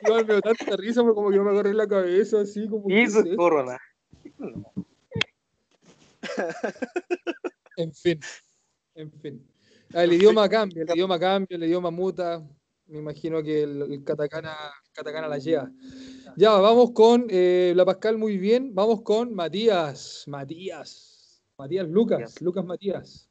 [0.03, 2.85] Igual me dio tanta risa, pero como que no me agarré la cabeza, así como...
[2.85, 3.79] With corona.
[7.79, 8.21] en fin,
[8.97, 9.51] en fin.
[9.95, 12.47] Ah, el idioma cambia, el idioma cambia, el idioma muta.
[12.95, 14.57] Me imagino que el, el katakana,
[14.93, 15.69] katakana la lleva.
[16.37, 18.73] Ya, vamos con eh, la Pascal muy bien.
[18.73, 20.23] Vamos con Matías.
[20.29, 21.43] Matías.
[21.59, 22.41] Matías Lucas.
[22.41, 23.29] Lucas Matías.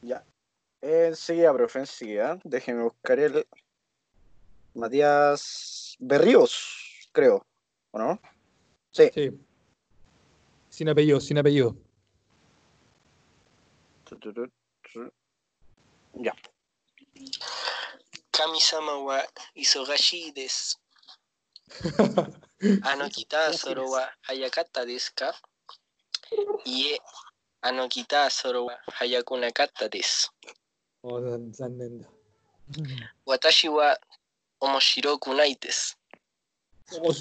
[0.00, 0.24] Ya.
[0.80, 2.38] Enseguida, profe, enseguida.
[2.42, 3.46] Déjeme buscar el.
[4.72, 7.44] Matías Berríos, creo.
[7.90, 8.18] ¿O no?
[8.92, 9.10] Sí.
[9.12, 9.30] Sí.
[10.70, 11.76] Sin apellido, sin apellido.
[16.14, 16.32] Ya.
[18.36, 19.24] 神様は
[19.56, 20.80] 忙しいです。
[22.82, 25.40] あのギターソロは早かったですか？
[26.64, 26.98] いえ、
[27.60, 30.32] あのギターソロは早くなかったです。
[31.04, 31.20] Oh,
[31.52, 32.08] 残念だ。
[33.24, 34.00] 私は
[34.58, 35.96] 面白くないです。
[36.92, 37.12] Oh,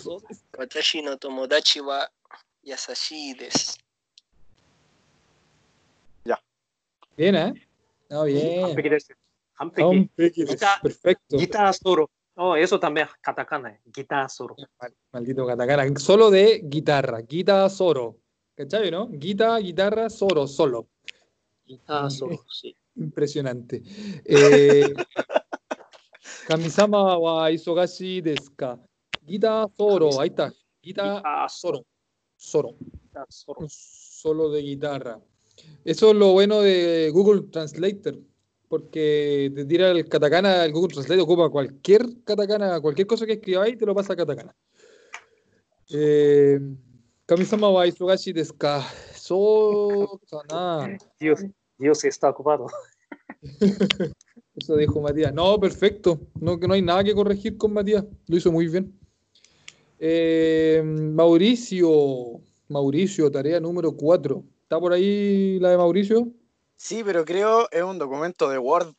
[0.57, 2.11] 私の友達は
[2.63, 3.79] 優しいです。
[7.15, 7.53] Bien, ¿eh?
[8.09, 8.75] Ah, 完 bien.
[8.75, 9.15] 璧です。
[9.71, 10.53] 完璧です。
[10.55, 12.09] ギター、ギターソロ。
[12.35, 14.55] Oh, eso también katakana, guitarra solo.
[15.11, 18.17] Maldito katakana, solo de guitarra, guitarra solo.
[18.55, 19.07] ¿Cachai, no?
[19.07, 20.87] Guitarra, guitarra, solo, solo.
[21.63, 22.75] Guitarra solo, sí.
[22.95, 23.83] Impresionante.
[24.25, 24.93] Eh,
[26.47, 28.79] Kamisama wa isogashi desu ka.
[29.21, 30.51] Guitarra solo, ahí está.
[30.81, 31.85] Guitarra solo.
[32.35, 32.75] Solo.
[33.67, 35.21] Solo de guitarra.
[35.85, 38.17] Eso es lo bueno de Google Translator.
[38.73, 43.77] Porque te tira el katakana, el Google Translate ocupa cualquier katakana, cualquier cosa que escribáis,
[43.77, 44.55] te lo pasa a katakana.
[45.91, 46.59] Eh,
[47.27, 48.81] Kamisama wa isogashi desu ka?
[49.13, 50.19] So.
[51.19, 51.45] Dios,
[51.77, 52.65] Dios está ocupado.
[54.55, 55.31] Eso dijo Matías.
[55.31, 56.19] No, perfecto.
[56.41, 58.03] No, que no hay nada que corregir con Matías.
[58.25, 58.91] Lo hizo muy bien.
[59.99, 62.41] Eh, Mauricio.
[62.69, 64.43] Mauricio, tarea número 4.
[64.63, 66.33] ¿Está por ahí la de Mauricio?
[66.75, 68.93] Sí, pero creo es un documento de Word.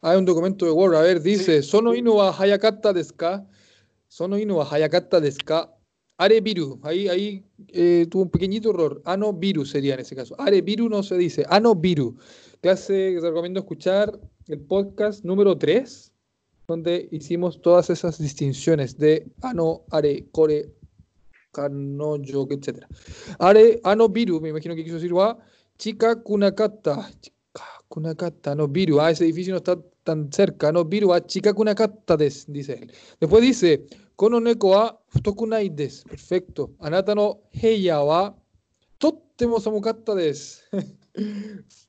[0.00, 0.94] Ah, es un documento de Word.
[0.94, 3.46] A ver, dice: Sono inu wa hayakatta desu ka?
[4.08, 5.72] Sono inu wa hayakatta desu ka?
[6.18, 6.80] Are biru.
[6.82, 9.02] Ahí, ahí eh, tuvo un pequeñito error.
[9.04, 10.34] Ano biru sería en ese caso.
[10.38, 11.44] Are biru no se dice.
[11.48, 12.16] Ano biru.
[12.62, 14.18] Clase que te recomiendo escuchar
[14.48, 16.12] el podcast número 3,
[16.66, 20.72] donde hicimos todas esas distinciones de ano, are, core,
[21.52, 22.86] kanoyo, etc.
[23.38, 25.38] Are, ano biru, me imagino que quiso decir wa,
[25.78, 27.10] chica kunakata.
[27.20, 29.00] Chica kunakata, no biru.
[29.00, 30.72] Ah, ese edificio no está tan cerca.
[30.72, 32.92] No biru wa chica kunakata des, dice él.
[33.20, 33.86] Después dice,
[34.16, 36.04] kono neko wa futokunai des.
[36.04, 36.70] Perfecto.
[36.80, 38.34] Anata no heya wa
[38.98, 40.62] tottemo samukatta des.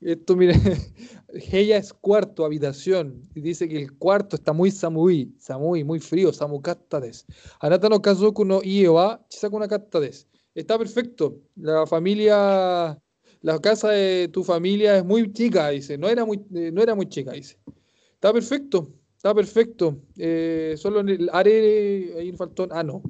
[0.00, 0.54] Esto, mire,
[1.52, 3.22] Heya es cuarto, habitación.
[3.34, 7.26] Y dice que el cuarto está muy samui, samui, muy frío, samukatta des.
[7.60, 10.26] Anata no kazoku no ie wa chisaku nakatta des.
[10.54, 11.40] Está perfecto.
[11.56, 12.98] La familia,
[13.40, 16.94] la casa de tu familia es muy chica, dice, no era muy, eh, no era
[16.94, 17.58] muy chica, dice.
[18.14, 19.96] Está perfecto, está perfecto.
[20.16, 23.02] Eh, solo en el haré, ahí faltó, ah, no.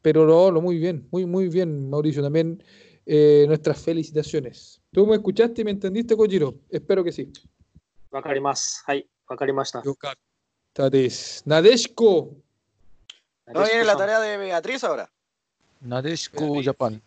[0.00, 2.62] Pero no, lo muy bien, muy, muy bien, Mauricio, también
[3.04, 4.80] eh, nuestras felicitaciones.
[4.92, 7.30] Tú me escuchaste y me entendiste, Kojiro, espero que sí.
[11.44, 12.34] Nadeshko.
[13.46, 15.10] ¿No viene la tarea de Beatriz ahora?
[15.80, 17.02] Nadeshko Japan.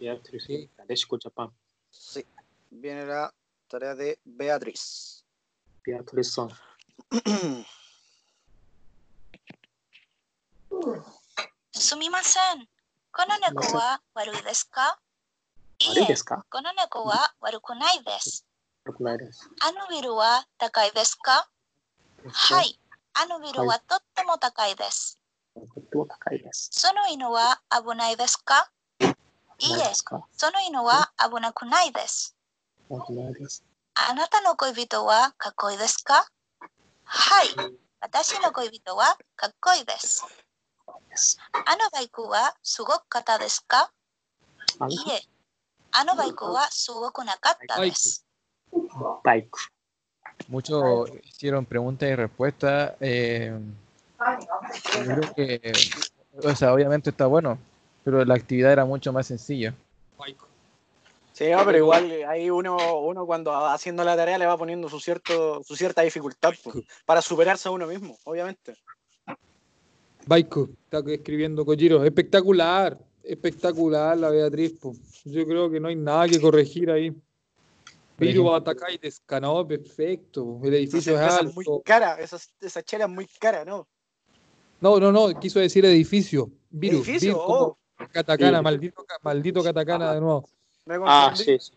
[0.00, 0.68] Beatriz, sí.
[0.78, 1.50] Nadeshko Japan.
[1.96, 2.26] Sí.
[2.72, 3.32] Viene la
[3.68, 5.24] tarea de Beatriz.
[5.86, 6.50] Beatriz son.
[11.72, 12.68] すみません。
[13.12, 14.98] この猫は悪いですか？
[15.78, 16.44] いえ悪いで、すか？
[16.50, 18.44] この猫は悪くないです。
[18.84, 19.48] 悪くないです。
[19.62, 21.48] あのビルは高いですか？
[22.26, 22.78] はい。
[23.14, 25.20] あのビルはとっても高いです。
[25.54, 26.70] とっても高いです。
[26.72, 28.68] その犬は危ないですか？
[29.64, 30.46] iyiazko so
[33.94, 36.18] ¿A nata no koibito wa kakoi desu ka?
[37.04, 37.48] Hai,
[38.02, 40.26] watashi no koibito wa kakoi desu.
[41.52, 43.78] ¿A no baiku wa sugoku kata desu
[50.48, 52.94] Muchos hicieron preguntas y respuestas.
[53.00, 53.56] Eh,
[56.72, 57.58] obviamente está bueno
[58.04, 59.74] pero la actividad era mucho más sencilla.
[61.32, 64.88] Sí, no, pero igual ahí uno, uno cuando va haciendo la tarea le va poniendo
[64.88, 66.72] su, cierto, su cierta dificultad po,
[67.04, 68.76] para superarse a uno mismo, obviamente.
[70.26, 72.04] Baiko, está escribiendo Kojiro.
[72.04, 74.74] Espectacular, espectacular la Beatriz.
[74.78, 74.94] po.
[75.24, 77.12] Yo creo que no hay nada que corregir ahí.
[78.16, 80.60] Viru Batakai descanó, perfecto.
[80.62, 81.52] El edificio es alto.
[81.52, 83.88] muy cara, esa, esa chela es muy cara, ¿no?
[84.80, 86.48] No, no, no, quiso decir edificio.
[86.70, 87.78] Viru, Edificio, Viru, como oh,
[88.12, 88.64] katakana, Sí.
[88.64, 90.48] maldito, maldito katakana de nuevo.
[91.06, 91.72] Ah, sí, sí.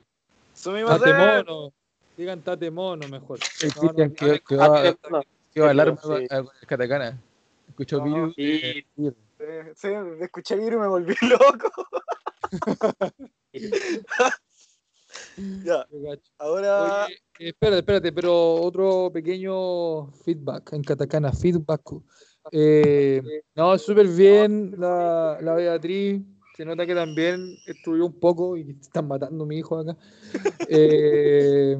[0.53, 0.99] Sumimasen.
[0.99, 1.73] Tate mono.
[2.17, 3.39] Digan tate mono mejor.
[3.61, 4.95] El No, no, Cristian que, va,
[5.53, 6.07] que a hablar Sí.
[6.07, 7.21] con el katakana.
[7.69, 8.85] Escuchó No, Viru, sí.
[9.75, 9.87] Sí,
[10.21, 11.71] escuché virus y me volví loco.
[15.63, 15.85] ya,
[16.39, 17.05] ahora.
[17.05, 21.81] Oye, eh, espérate, espérate, pero otro pequeño feedback en katakana, feedback.
[22.51, 26.21] Eh, eh, no, súper bien la, la Beatriz.
[26.55, 29.95] Se nota que también estudió un poco y están matando a mi hijo acá.
[30.69, 31.77] Eh,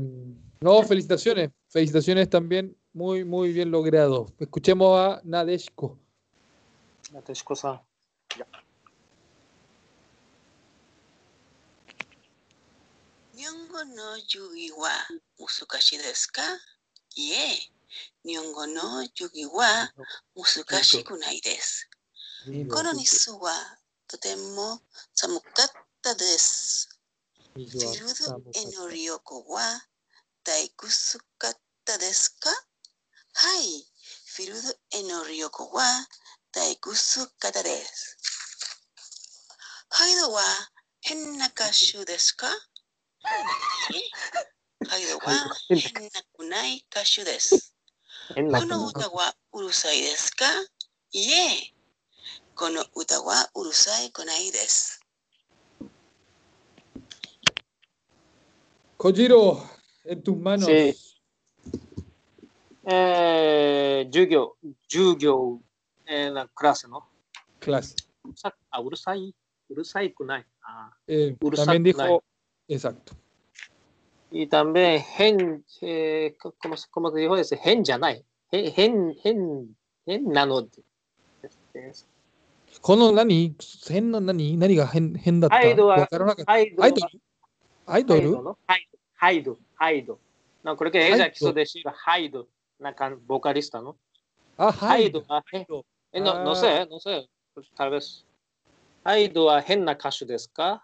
[0.61, 1.51] no, felicitaciones.
[1.67, 2.75] Felicitaciones también.
[2.93, 4.27] Muy, muy bien logrado.
[4.39, 5.99] Escuchemos a Nadeshko.
[7.11, 7.81] Nadeshko-san.
[13.35, 14.71] Nyongo no yui
[15.37, 16.31] usukashi desu?
[17.15, 17.76] Yeah.
[18.25, 19.91] 日本語の授業は
[20.35, 21.89] 難しくないです。
[22.69, 23.51] この日数は
[24.07, 24.81] とても
[25.13, 25.69] 寒かっ
[26.01, 26.89] たです。
[27.53, 27.79] フィルド
[28.53, 29.81] への旅行は
[30.43, 31.53] 大くすかっ
[31.85, 32.49] たですか？
[32.49, 33.83] はい、
[34.35, 34.59] フィルド
[34.99, 35.83] への旅行は
[36.51, 38.17] 大くすかったです。
[39.89, 40.41] ハイドは
[41.01, 42.47] 変な歌手ですか？
[44.87, 45.33] ハイドは
[45.67, 47.73] 変なくない歌手です。
[48.35, 50.43] この歌はうるさいですか
[51.13, 51.73] いえ、
[52.55, 55.01] この歌はうるさいこないです。
[58.97, 59.61] コジロ、
[60.05, 60.95] エ。
[62.89, 64.57] えー、授業、
[64.89, 65.61] 授業、
[66.05, 67.03] えー、クラスの。
[67.61, 67.95] クラス。
[68.71, 69.33] あうるさい、
[69.69, 70.45] うるさいくない。
[70.63, 71.81] あえー、うるさい。
[74.31, 76.35] 이 다음에 헨, 에,
[76.91, 78.23] como dijo ese, 헨じゃない.
[78.51, 80.67] 헨, 헨, 헨 나 노.
[82.81, 83.55] この何
[83.87, 85.55] 変の何何が変変だった？
[85.55, 86.25] アイドルアイドル
[87.87, 88.19] アイド？
[88.19, 88.55] ル？
[89.15, 90.19] ハイドハイド。
[90.63, 92.47] なんかこれがエジャキソでしハイド。
[92.79, 93.95] なんかボカリストの？
[94.57, 95.23] あ、ハイド。
[95.27, 95.85] ハイド。
[96.11, 97.27] え、のせ、のせ。
[97.77, 98.25] Tal vez。
[99.03, 100.83] ハイドは変な歌手ですか？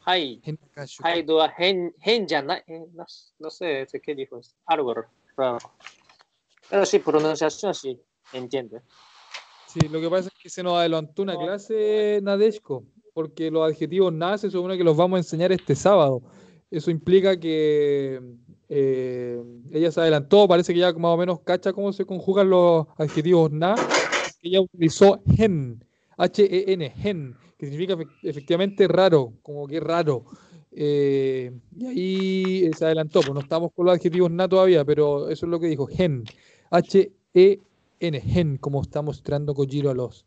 [0.00, 0.40] はい。
[0.42, 1.02] 変な歌手。
[1.02, 2.64] ハイドは変、変じゃない。
[2.68, 3.04] eh, no,
[3.40, 4.40] no sé qué dijo.
[4.66, 5.08] Algo raro.
[6.68, 8.00] Pero sí, pronunciación sí,
[8.32, 8.80] entiende.
[9.68, 14.12] Sí, lo que pasa es que se nos adelantó una clase, Nadeshko, porque los adjetivos
[14.12, 16.22] na se supone que los vamos a enseñar este sábado.
[16.70, 18.20] Eso implica que
[18.68, 22.86] eh, ella se adelantó, parece que ya más o menos cacha cómo se conjugan los
[22.96, 23.74] adjetivos na.
[24.42, 25.84] Ella utilizó gen,
[26.23, 30.25] H-E-N, gen, que significa efe- efectivamente raro, como que raro.
[30.71, 35.45] Eh, y ahí se adelantó, pues no estamos con los adjetivos na todavía, pero eso
[35.45, 36.23] es lo que dijo, gen,
[36.69, 38.21] H-E-N.
[38.21, 40.25] Gen, como está mostrando Kojiro a los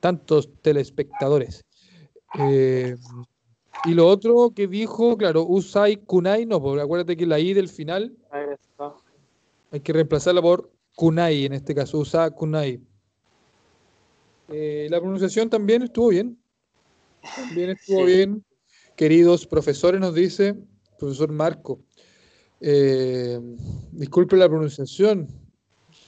[0.00, 1.64] tantos telespectadores.
[2.38, 2.96] Eh,
[3.84, 7.68] y lo otro que dijo, claro, Usai Kunai, no, porque acuérdate que la I del
[7.68, 8.16] final
[9.70, 12.80] hay que reemplazarla por Kunai, en este caso, Usa Kunai.
[14.48, 16.38] Eh, la pronunciación también estuvo bien.
[17.36, 18.12] También estuvo Sí.
[18.12, 18.44] bien.
[18.96, 20.54] Queridos profesores, nos dice
[20.98, 21.80] profesor Marco.
[22.60, 23.40] Eh,
[23.90, 25.26] disculpe la pronunciación,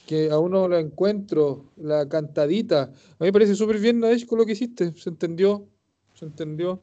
[0.07, 2.83] que aún no la encuentro, la cantadita.
[2.83, 2.87] A
[3.19, 4.93] mí me parece súper bien, Nadesh, con lo que hiciste.
[4.95, 5.67] Se entendió,
[6.13, 6.81] se entendió.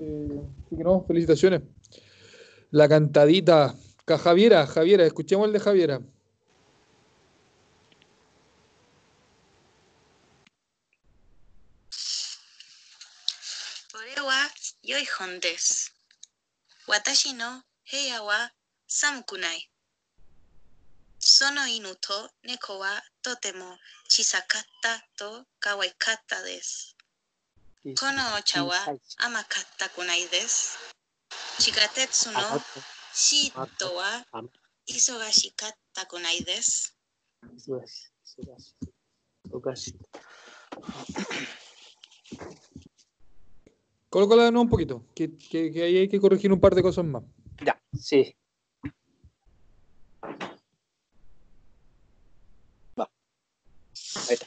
[0.00, 1.62] Eh, así que no, felicitaciones.
[2.70, 3.74] La cantadita.
[4.04, 6.00] Ca- Javiera, Javiera, escuchemos el de Javiera.
[14.88, 15.94] 良い本です。
[16.86, 17.44] 私の
[17.92, 18.52] 部屋は
[18.86, 19.68] 寒くない。
[21.18, 23.76] その犬と猫はとても
[24.08, 26.96] 小さかったと可愛かったです。
[27.84, 28.72] このお茶は
[29.18, 30.78] 甘かったくないです。
[31.58, 32.40] 地下鉄の
[33.12, 34.24] シートは
[34.88, 36.96] 忙しかったくないです。
[37.44, 38.08] 忙し
[38.38, 39.52] い、忙しい。
[39.52, 41.67] 忙しい。
[44.10, 47.22] Colo Colo ganó un poquito, que, ahí hay que corregir un par de cosas más.
[47.60, 48.34] Ya, sí.
[52.98, 53.10] Va.
[54.28, 54.46] Ahí está.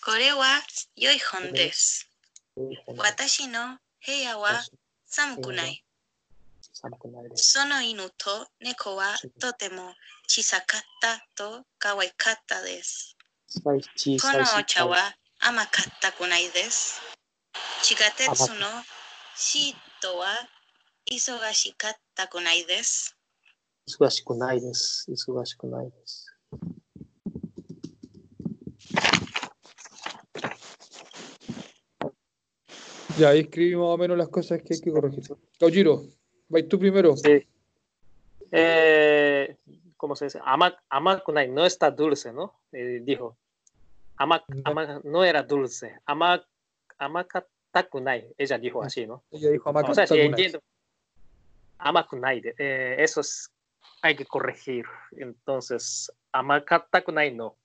[0.00, 0.62] Korewa
[0.94, 2.06] yoi hondes.
[2.86, 4.64] Watashi no heya wa
[5.04, 5.84] samkunai.
[7.34, 9.94] Sono inuto neko wa totemo
[10.26, 13.16] chisakatta to kawaikatta desu.
[14.22, 15.12] Kono ocha wa
[16.16, 17.15] kunai desu.
[17.82, 18.84] Chikatetsu no
[19.36, 20.32] shito wa
[21.06, 23.12] isogashikatta kunai desu.
[23.86, 25.12] Isogashikunai desu.
[25.12, 26.26] Isogashikunai desu.
[33.18, 35.24] Ya, ahí escribí o menos las cosas que hay que corregir.
[35.58, 36.02] Kaujiro,
[36.48, 37.16] vais tú primero.
[37.16, 37.46] Sí.
[38.52, 39.56] Eh,
[39.96, 40.40] ¿Cómo se dice?
[40.44, 42.60] Amak, amakunai no está dulce, ¿no?
[42.72, 43.38] Eh, dijo.
[44.18, 45.98] Amak, amak no era dulce.
[46.04, 46.46] Amak
[46.98, 48.34] Ama, amakatakunai.
[48.38, 49.24] Ella dijo así, ¿no?
[49.30, 50.26] Ella dijo O sea, Kunai.
[50.26, 50.60] entiendo.
[51.78, 52.40] Amakunai.
[52.40, 53.50] de- eh, eso es,
[54.02, 54.86] hay que corregir.
[55.12, 57.56] Entonces, amakatakunai no.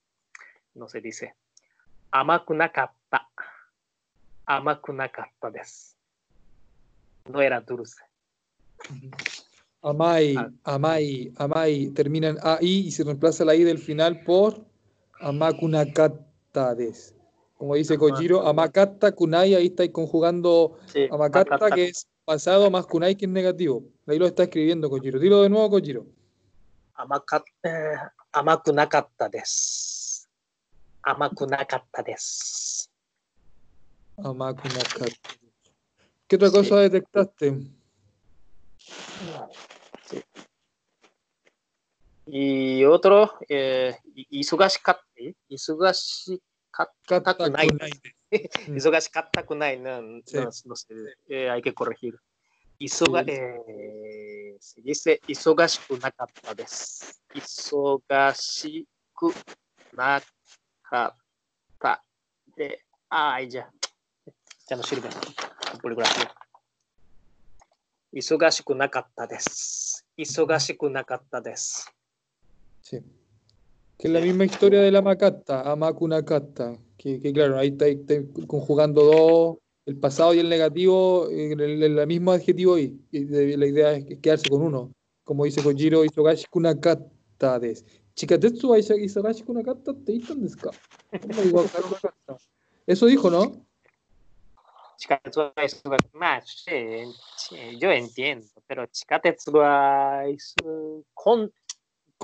[0.74, 1.34] No se dice.
[2.10, 3.28] Amakunakatta.
[4.46, 5.94] Amakunakatta desu.
[7.30, 8.02] No era dulce.
[9.82, 10.36] Amai.
[10.64, 14.64] Amai, Amai, termina en AI y se reemplaza la I del final por
[15.20, 17.14] Amakunakata des
[17.62, 23.14] como dice Kojiro, Amakata Kunai, ahí estáis conjugando sí, Amakata, que es pasado más Kunai
[23.14, 23.84] que es negativo.
[24.08, 25.20] Ahí lo está escribiendo Kojiro.
[25.20, 26.04] Dilo de nuevo, Kojiro.
[26.94, 27.94] Amakata, eh,
[28.32, 30.28] amakunakata des.
[31.04, 32.90] Amakunakata des.
[36.26, 37.60] ¿Qué otra cosa detectaste?
[42.26, 43.96] Y otro, eh,
[44.30, 45.04] Isugashikata.
[45.46, 46.42] Isugashikata.
[46.44, 46.51] ¿eh?
[46.72, 47.68] 買ったくない。
[48.32, 49.78] 忙しかったくない。
[49.78, 50.96] な、ね、な、すみません。
[51.30, 52.18] えー、あいけ、コレヒル。
[52.80, 57.22] 忙、しい、すぎせ、忙しくなかったです。
[57.34, 59.32] 忙しく
[59.94, 60.20] な
[60.82, 61.16] かっ
[61.78, 62.02] た
[62.56, 63.68] で、あー、いじゃ。
[64.66, 65.12] じゃあ、シルベン、
[65.80, 66.26] ポリグラフ。
[68.14, 70.06] 忙しくなかったです。
[70.18, 71.90] 忙しくなかったです。
[72.82, 73.02] チ。
[74.02, 77.86] Que es la misma historia de la Macata, Amakunakata, ah, que, claro, ahí está,
[78.48, 84.18] conjugando dos, el pasado y el negativo, en el, mismo adjetivo y, la idea es
[84.18, 84.92] quedarse con uno,
[85.22, 87.84] como dice Kojiro Isogashi Kunakata des.
[88.16, 90.58] Chikatetsu wa Isogashi Kunakata te hitan desu
[92.88, 93.64] Eso dijo, ¿no?
[94.98, 101.52] Chikatetsu wa Isogashi sí, yo entiendo, pero Chikatetsu wa Isogashi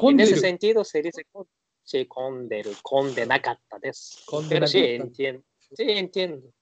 [0.03, 1.47] en ese sentido se dice con
[1.89, 2.07] se
[2.82, 4.22] condenacata des.
[4.51, 5.43] Pero sí, entiendo.
[5.72, 6.53] Sí, entiendo.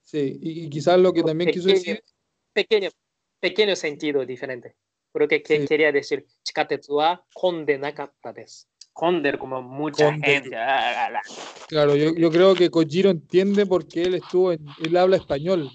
[0.00, 2.04] Sí, y, y quizás lo que también pequeño, quiso decir...
[2.52, 2.90] Pequeño,
[3.38, 4.74] pequeño sentido diferente.
[5.12, 5.66] Creo que, que sí.
[5.68, 8.68] quería decir, chicatetua condenacata des.
[8.92, 10.56] Conder como mucha gente.
[10.56, 11.20] Ah,
[11.68, 15.70] claro, yo, yo, creo que Kojiro entiende porque él estuvo, en, él habla español.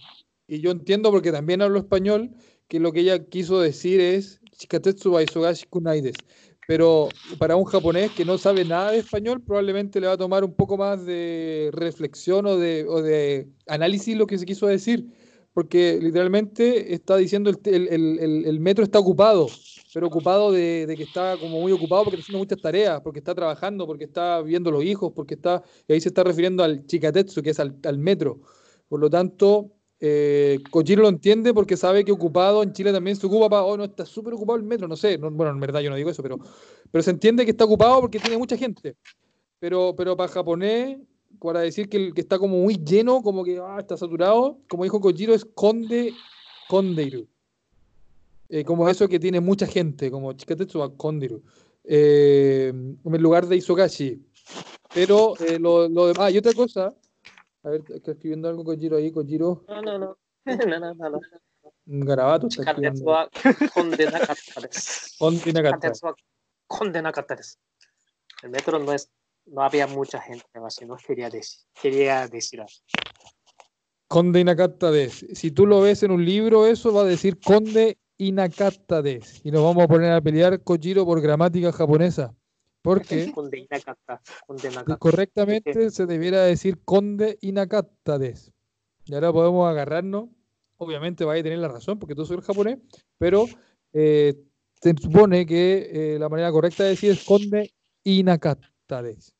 [0.45, 2.35] Y yo entiendo porque también hablo español,
[2.67, 6.15] que lo que ella quiso decir es Chikatetsu Baisogashi Kunaides.
[6.67, 10.45] Pero para un japonés que no sabe nada de español, probablemente le va a tomar
[10.45, 12.85] un poco más de reflexión o de,
[13.67, 15.07] análisis lo que se quiso decir.
[15.53, 19.59] Porque literalmente está diciendo el, el- metro está ocupado,
[19.91, 23.33] pero ocupado de, que está como muy ocupado porque está haciendo muchas tareas, porque está
[23.33, 27.41] trabajando, porque está viendo los hijos, porque está, y ahí se está refiriendo al chikatetsu,
[27.41, 28.41] que es al metro.
[28.87, 33.25] Por lo tanto, eh, Kojiro lo entiende porque sabe que ocupado en Chile también se
[33.25, 35.79] ocupa para, oh, no, está súper ocupado el metro, no sé, no- bueno, en verdad
[35.81, 36.37] yo no digo eso, pero,
[36.91, 38.95] pero se entiende que está ocupado porque tiene mucha gente.
[39.59, 40.99] Pero, pero para japonés,
[41.39, 45.01] para decir que, que está como muy lleno, como que ah, está saturado, como dijo
[45.01, 46.13] Kojiro, es konde,
[46.69, 47.27] kondeiru.
[48.49, 51.41] Eh, como eso que tiene mucha gente, como chikatetsu wa kondeiru.
[51.83, 52.71] Eh,
[53.03, 54.21] en lugar de isogashi.
[54.93, 56.93] Pero eh, lo, lo demás, ah, y otra cosa,
[57.67, 59.65] a ver, está escribiendo algo Kojiro ahí, Kojiro.
[59.67, 60.17] No, no, no.
[60.45, 61.19] no, no, no, no.
[61.85, 63.29] Garabato está escribiendo.
[68.43, 69.11] El metro no es
[69.45, 72.71] no había mucha gente más, no quería decir, quería decir algo.
[74.07, 75.25] Conde Inacatades.
[75.33, 79.41] Si tú lo ves en un libro, eso va a decir Conde Inacatades.
[79.43, 82.33] Y nos vamos a poner a pelear Kojiro por gramática japonesa.
[82.87, 83.33] Porque
[84.97, 88.53] correctamente se debiera decir conde inacatades.
[89.03, 90.29] Y ahora podemos agarrarnos.
[90.77, 92.77] Obviamente vais a tener la razón porque tú soy el japonés,
[93.17, 93.45] pero
[93.91, 94.35] eh,
[94.81, 97.73] se supone que eh, la manera correcta de decir es conde
[98.05, 99.35] inacatades.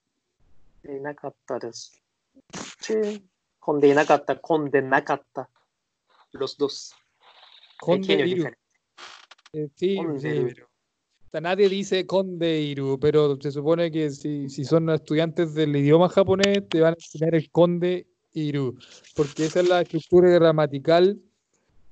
[0.84, 1.94] Inacatades.
[2.82, 3.30] Sí.
[3.60, 5.50] Conde inacata, conde nakata.
[6.34, 6.94] Los dos.
[7.80, 8.52] Conde
[9.54, 10.68] eh, sí, sí, pero
[11.28, 16.08] o sea, nadie dice Conde Iru, pero se supone que si, son estudiantes del idioma
[16.08, 18.76] japonés, te van a enseñar el Conde Iru,
[19.14, 21.20] porque esa es la estructura gramatical.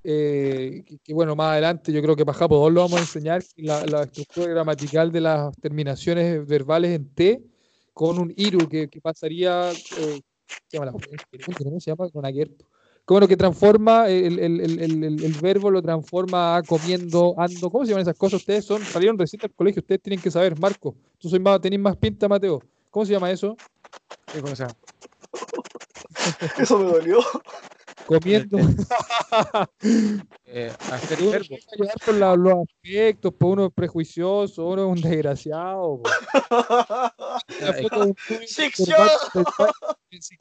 [0.03, 3.43] eh, que, bueno, más adelante yo creo que para Japo 2 lo vamos a enseñar,
[3.57, 7.43] la, la estructura gramatical de las terminaciones verbales en T
[7.93, 9.71] con un Iru que, pasaría.
[9.71, 12.09] eh, ¿qué se llama la- ¿Cómo se llama?
[12.09, 12.65] Con Aguerpo.
[13.05, 17.35] Como lo que transforma el, el- el- el- el- el verbo, lo transforma a comiendo,
[17.37, 17.69] ando.
[17.69, 18.39] ¿Cómo se llaman esas cosas?
[18.39, 20.95] Ustedes son, salieron recién del colegio, ustedes tienen que saber, Marco.
[21.19, 22.63] Tú soy más, tenés más pinta, Mateo.
[22.89, 23.55] ¿Cómo se llama eso?
[24.33, 24.75] ¿Qué cosa?
[26.57, 27.19] Eso me dolió.
[28.07, 28.57] Comiendo.
[30.45, 31.55] Eh, hacer Uno verbo.
[32.05, 36.01] con la- los aspectos, pues uno es prejuicioso, uno es un desgraciado.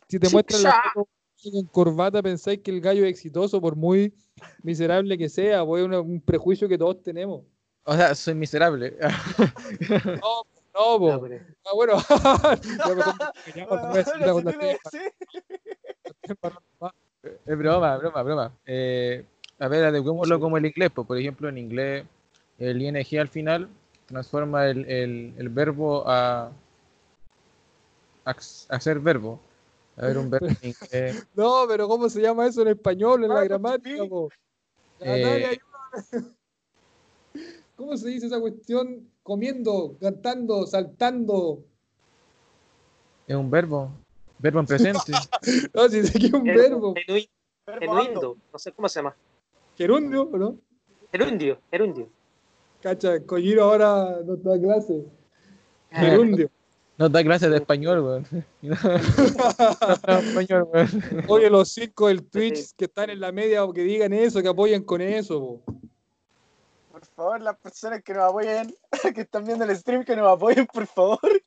[0.08, 1.08] si te muestran la foto
[1.52, 4.12] con corbata, pensáis que el gallo es exitoso, por muy
[4.62, 7.42] miserable que sea, pues es una- un prejuicio que todos tenemos.
[7.84, 8.96] O sea, soy miserable.
[10.22, 10.42] No,
[10.74, 11.20] no, po.
[11.22, 11.94] Pero- Ah, bueno.
[12.84, 13.00] Voy
[16.80, 16.90] a.
[17.46, 18.52] Es broma, broma, broma.
[18.66, 19.24] Eh,
[19.58, 20.90] a ver, adecuémoslo como el inglés.
[20.94, 22.04] pues, por ejemplo, en inglés,
[22.58, 23.68] el ing al final
[24.06, 26.50] transforma el, el- el verbo a,
[28.24, 29.40] a, a ser verbo.
[29.96, 31.26] A ver, un verbo en inglés.
[31.34, 34.02] No, pero ¿cómo se llama eso en español, en la gramática?
[35.00, 35.58] Eh.
[37.76, 39.08] ¿Cómo se dice esa cuestión?
[39.22, 41.64] Comiendo, cantando, saltando.
[43.26, 43.90] Es un verbo.
[44.38, 45.12] Verbo en presente.
[45.72, 46.94] No, si sé que es un verbo.
[47.78, 48.36] Genuindo.
[48.52, 49.16] No sé cómo se llama.
[49.76, 50.58] Gerundio, ¿o ¿no?
[51.10, 51.58] Gerundio.
[51.70, 52.08] Gerundio.
[52.82, 55.04] Cacha, Kojiro ahora no da clase.
[55.90, 56.50] Gerundio.
[56.96, 58.26] Nos da clases de español, weón.
[58.62, 58.76] No,
[60.06, 61.24] no, español, weón.
[61.28, 64.48] Oye, los cinco del Twitch que están en la media o que digan eso, que
[64.48, 65.40] apoyen con eso.
[65.40, 65.74] po.
[66.92, 68.74] Por favor, las personas que nos apoyen,
[69.14, 71.42] que están viendo el stream, que nos apoyen, por favor.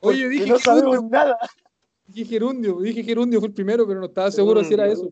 [0.00, 1.38] Oye, dije no sabemos gerundio, nada.
[2.06, 5.08] dije gerundio, dije gerundio fue el primero, pero no estaba seguro si era eso.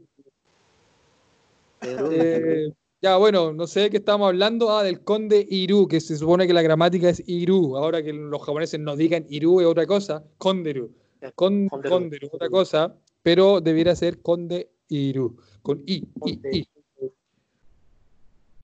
[1.83, 4.71] Eh, ya, bueno, no sé de qué estamos hablando.
[4.71, 7.77] Ah, del conde Iru, que se supone que la gramática es Iru.
[7.77, 10.25] Ahora que los japoneses no digan Iru es otra cosa.
[10.39, 10.91] Konderu.
[11.35, 11.95] Con, Konderu.
[11.95, 12.97] Konderu, otra cosa.
[13.23, 15.37] Pero debiera ser conde Iru.
[15.63, 16.41] Con I, I.
[16.53, 16.69] I.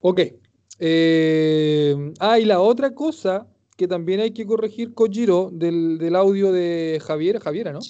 [0.00, 0.20] Ok.
[0.80, 6.52] Eh, ah, y la otra cosa que también hay que corregir, Kojiro, del, del audio
[6.52, 7.80] de Javier, Javiera, ¿no?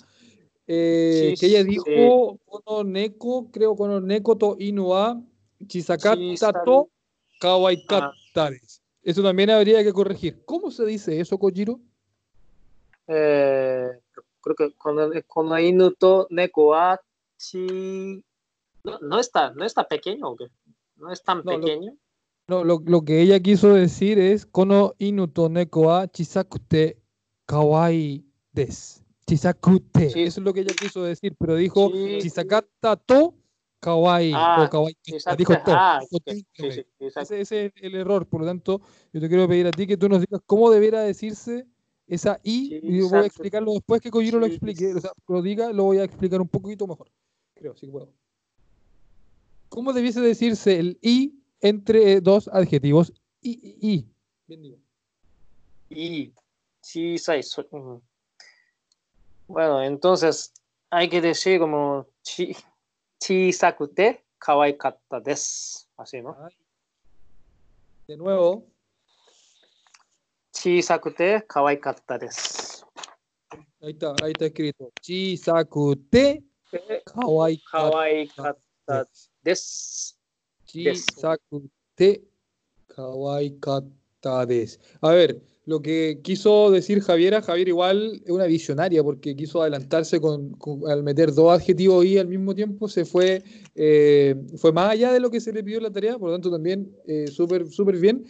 [0.66, 1.70] Eh, Sí, que ella sí.
[1.70, 5.22] dijo Kono Neko, creo Kono Neko to Inua
[5.66, 6.88] Chisakata Chisaka- to
[7.40, 8.80] Kawaikata des.
[9.02, 10.44] Eso también habría que corregir.
[10.46, 11.78] ¿Cómo se dice eso, Kojiro?
[13.06, 13.88] Eh,
[14.40, 14.96] creo que con,
[15.26, 16.98] con la inu to neko wa
[17.36, 18.22] chi...
[18.84, 20.46] No, no está, no está pequeño o qué?
[20.96, 21.96] No es tan No, lo- pequeño.
[22.46, 26.98] No, lo, lo que ella quiso decir es Kono inu to neko wa chisakute
[27.46, 29.02] kawai des.
[29.26, 30.10] Chisakute.
[30.10, 30.22] Sí.
[30.24, 32.18] Eso es lo que ella quiso decir, pero dijo Sí.
[32.20, 33.34] chisakata to
[33.84, 34.96] kawaii Ah, o kawaii.
[35.06, 35.36] Exacto.
[35.36, 35.54] Dijo.
[35.66, 36.84] Ah, sí, sí.
[36.98, 38.80] Ese, ese es el error, por lo tanto,
[39.12, 41.66] yo te quiero pedir a ti que tú nos digas cómo debiera decirse
[42.06, 44.96] esa I, Sí, y yo voy a explicarlo después que Kojiro lo Sí, explique, sí.
[44.96, 47.10] o sea, lo diga, lo voy a explicar un poquito mejor,
[47.54, 48.12] creo, si puedo.
[49.68, 53.12] ¿Cómo debiese decirse el I entre dos adjetivos
[53.42, 54.08] I, I, I?
[54.46, 54.78] Bien digo.
[56.82, 58.00] Chisai, so- mm.
[59.48, 60.52] Bueno, entonces
[60.90, 62.06] hay que decir como
[63.24, 64.06] chi, chisakute
[64.38, 65.86] kawaikatta desu.
[65.96, 66.36] Así, ¿no?
[66.44, 66.54] Ay.
[68.06, 68.66] De nuevo,
[70.52, 72.84] Chisakute kawaikatta desu.
[73.80, 74.92] ahí está, ahí está escrito.
[75.00, 76.44] Chisakute
[77.06, 79.06] kawaii Kawaikatta
[79.42, 80.14] desu.
[80.66, 82.28] Chisakute
[82.88, 84.78] kawaikata des.
[85.00, 90.20] A ver, lo que quiso decir Javiera, Javier igual es una visionaria porque quiso adelantarse
[90.20, 93.42] con, con- al meter dos adjetivos y al mismo tiempo se fue,
[93.74, 96.50] eh, fue más allá de lo que se le pidió la tarea, por lo tanto
[96.50, 98.26] también eh, súper súper bien.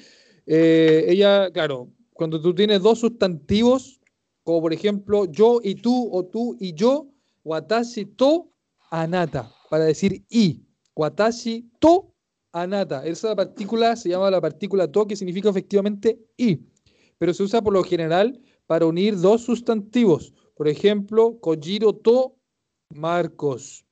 [0.47, 4.01] Eh, ella, claro, cuando tú tienes dos sustantivos,
[4.45, 7.09] como por ejemplo yo y tú o tú y yo,
[7.45, 8.51] watashi to
[8.91, 9.51] anata.
[9.71, 10.63] para decir i.
[10.95, 12.15] Watashi to
[12.53, 13.05] anata.
[13.05, 16.61] Esa partícula se llama la partícula to, que significa efectivamente i.
[17.19, 20.33] Pero se usa por lo general para unir dos sustantivos.
[20.57, 22.35] Por ejemplo, Kojiro to
[22.91, 23.85] Marcos.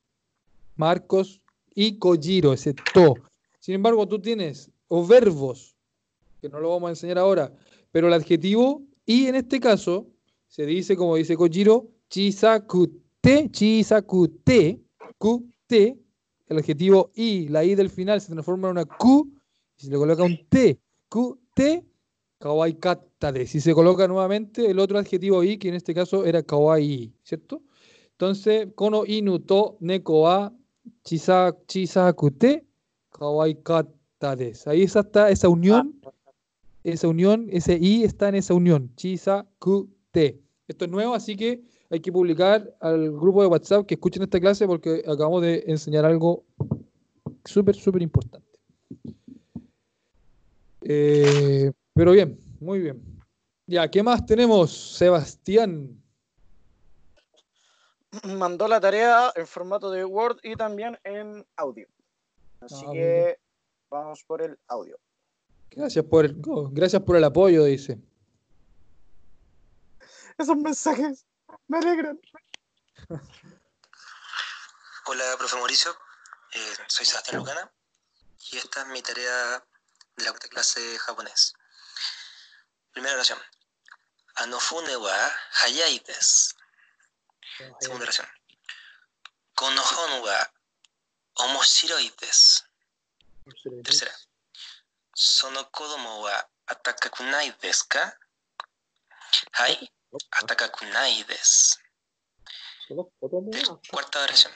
[0.75, 1.41] Marcos
[1.75, 3.15] y Kojiro, ese to.
[3.59, 5.75] Sin embargo, tú tienes o verbos,
[6.41, 7.53] que no lo vamos a enseñar ahora,
[7.91, 10.07] pero el adjetivo y en este caso
[10.47, 14.81] se dice, como dice Kojiro, chisakute, chisakute,
[15.17, 15.97] kute,
[16.47, 19.31] el adjetivo i, la i del final se transforma en una q
[19.77, 21.85] y se le coloca un t, kute,
[22.43, 23.47] kawaii kattade.
[23.47, 27.61] Si se coloca nuevamente el otro adjetivo i, que en este caso era kawaii, ¿cierto?
[28.11, 30.51] Entonces, kono inu to neko wa
[31.05, 32.65] chisa, chisakute,
[33.11, 34.67] kawaii kattades.
[34.67, 36.01] Ahí está esa unión,
[36.83, 40.41] esa unión, ese i está en esa unión, chisakute.
[40.67, 44.41] Esto es nuevo, así que hay que publicar al grupo de WhatsApp que escuchen esta
[44.41, 46.43] clase porque acabamos de enseñar algo
[47.45, 48.59] súper, súper importante.
[50.81, 53.01] Eh, pero bien, muy bien.
[53.65, 56.01] Ya, ¿qué más tenemos, Sebastián?
[58.23, 61.87] Mandó la tarea en formato de Word y también en audio.
[62.61, 63.39] Así Ah, que
[63.89, 64.99] vamos por el audio.
[65.71, 67.97] Gracias por el, oh, gracias por el apoyo, dice.
[70.37, 71.25] Esos mensajes
[71.67, 72.19] me alegran.
[75.05, 75.91] Hola, profe Mauricio.
[76.53, 77.71] Eh, soy Sebastián Lucana
[78.51, 79.63] y esta es mi tarea
[80.17, 81.53] de la clase de japonés.
[82.93, 83.39] Primera oración.
[84.35, 85.15] Anofune wa
[85.61, 86.55] hayai desu.
[87.79, 88.27] Segunda oración.
[89.55, 90.37] Kono hon wa
[91.35, 92.63] omoshiroi desu.
[93.83, 94.13] Tercera.
[95.15, 98.17] Sono kodomo wa atakaku nai desu ka?
[99.51, 99.89] Hai,
[100.31, 101.79] atakaku nai desu.
[103.89, 104.53] Cuarta oración.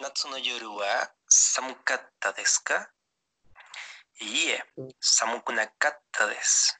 [0.00, 2.90] Natsu no yoru wa samukatta desu ka?
[4.20, 4.58] Iie,
[5.00, 6.77] samuku nakatta desu.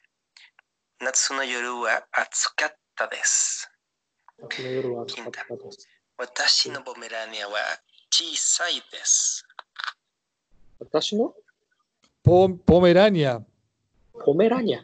[1.01, 3.67] Natsuno Yoruba Atsukata des.
[4.49, 5.45] Quinta.
[6.17, 7.59] Watashi no Pomerania wa
[8.09, 9.43] Chisai des.
[10.79, 11.33] ¿Watashi no?
[12.65, 13.45] Pomerania.
[14.25, 14.81] Pomerania.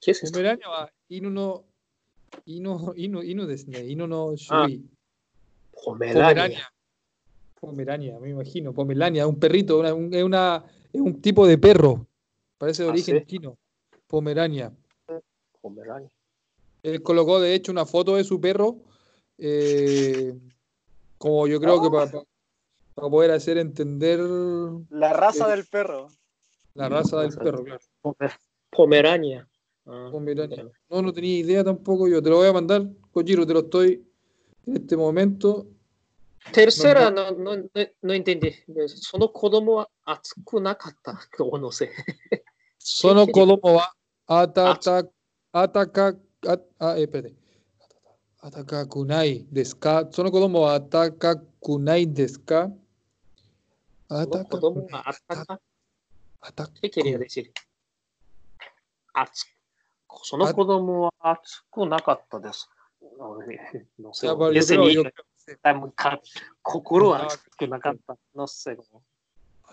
[0.00, 0.38] ¿Qué es esto?
[0.38, 1.64] Pomerania wa Inu no.
[2.46, 3.80] Inu, inu, inu desne.
[3.84, 4.36] Inu no ah.
[4.36, 4.82] Shui.
[5.84, 6.68] Pomerania.
[7.60, 8.18] Pomerania.
[8.20, 8.72] Me imagino.
[8.72, 12.06] Pomerania, un perrito, una, una, es un tipo de perro.
[12.56, 13.26] Parece de ah, origen ¿Ah, sí?
[13.26, 13.58] chino.
[14.06, 14.72] Pomerania
[15.60, 15.76] con
[16.82, 18.76] Él colocó de hecho una foto de su perro,
[19.38, 20.34] eh,
[21.16, 22.24] como yo creo que ah.
[22.94, 24.20] para, poder hacer entender...
[24.90, 26.08] La raza del perro.
[26.74, 27.84] La raza del perro, claro.
[28.70, 29.48] Pomerania.
[29.86, 30.70] Ah, Pomerania.
[30.88, 32.22] No, no tenía idea tampoco yo.
[32.22, 34.06] Te lo voy a mandar, Kojiro, te lo estoy
[34.66, 35.66] en este momento.
[36.52, 37.64] Tercera, no, no, no,
[38.02, 38.54] no entendí.
[38.86, 41.18] Sono kodomo atsuku nakata.
[41.38, 41.90] O no sé.
[42.78, 43.88] Sono kodomo wa
[44.26, 45.17] atataku.
[45.66, 46.14] 暖か、
[46.78, 47.32] あ、え、ペ
[48.40, 50.06] 暖かくないですか？
[50.12, 52.70] その子供は暖かくないですか？
[54.08, 54.60] 暖か？
[54.60, 54.88] く。
[54.88, 55.04] ない。
[56.42, 57.40] 暖かくない。
[60.22, 62.70] その子供は暑くなかったです。
[63.98, 64.94] No sé, desde mi
[66.62, 68.16] 心は暑くなかった。
[68.34, 68.76] No sé.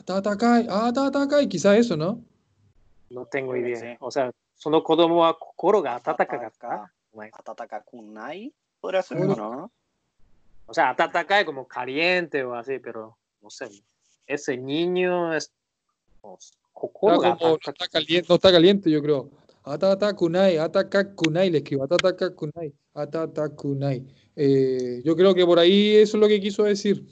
[0.06, 2.22] 暖かい、熱かい、quizá eso, ¿no?
[3.12, 3.98] No tengo idea.
[4.00, 4.32] O sea,
[4.65, 6.93] その子供は心が温かかった。
[7.13, 8.53] Atataka kunai.
[8.81, 9.35] Podría ser, Bueno.
[9.37, 9.71] ¿no?
[10.67, 13.69] O sea, atacai como caliente o así, pero no sé.
[14.27, 15.53] Ese niño es.
[16.23, 19.29] Está Kokoro ga como- no ataka- está caliente, no está caliente, yo creo.
[19.65, 21.85] Atata kunai, ataka kunai, le escribo.
[21.85, 24.07] Atata kunai, atata kunai.
[24.37, 27.05] Eh, yo creo que por ahí eso es lo que quiso decir.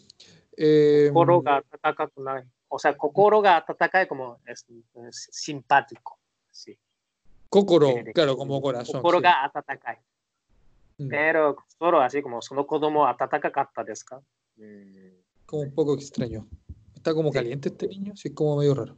[0.57, 2.47] Eh, 心が温かくない。
[2.71, 4.65] O sea, 心が温かい como es,
[5.09, 6.19] es simpático.
[6.53, 6.79] Sí.
[7.54, 9.02] 心, claro, como corazón.
[9.02, 10.02] 心が温かい。
[11.10, 14.22] Pero solo así como その子供温かかったですか、
[14.60, 15.14] うん、
[15.46, 16.48] Como un poco extraño.
[16.96, 18.98] Está como caliente este niño, sí, es como medio raro.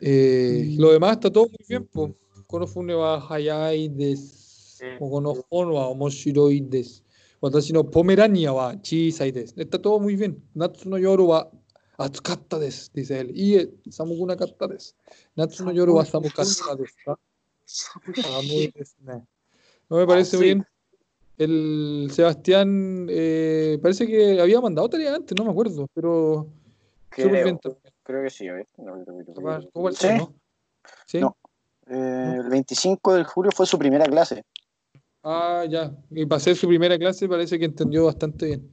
[0.00, 1.86] Eh, lo demás está todo muy bien.
[1.86, 2.12] Pues.
[2.46, 4.80] Konofune wa hayai des.
[4.98, 7.02] Konofono wa omoshiroi des.
[7.42, 9.52] Watashi no pomerania wa chisai des.
[9.56, 10.42] Está todo muy bien.
[10.54, 11.50] Natsu no yoru wa
[11.98, 13.32] 暑かったです、dice él.
[13.32, 14.94] いいえ、寒くなかったです。
[15.34, 17.18] 夏の夜は寒かったですか
[19.02, 19.26] ne.
[19.88, 20.42] No me parece sí.
[20.44, 20.66] bien.
[21.38, 26.48] El Sebastián eh, parece que había mandado tarea antes, no me acuerdo, pero
[27.14, 27.58] bien
[28.02, 28.48] Creo, que sí.
[28.48, 28.66] a ver.
[28.78, 29.70] No, no, no, no, Capaz, no.
[29.70, 30.08] ¿cómo el Sí.
[30.16, 30.34] ¿no?
[31.06, 31.20] ¿Sí?
[31.20, 31.36] No.
[31.88, 34.44] Eh, el 25 de julio fue su primera clase.
[35.22, 35.92] Ah, ya.
[36.10, 38.70] Y para hacer su primera clase parece que entendió bastante bien.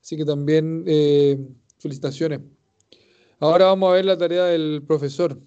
[0.00, 1.38] Así que también eh,
[1.78, 2.40] Felicitaciones.
[3.38, 5.38] Ahora vamos a ver la tarea del profesor.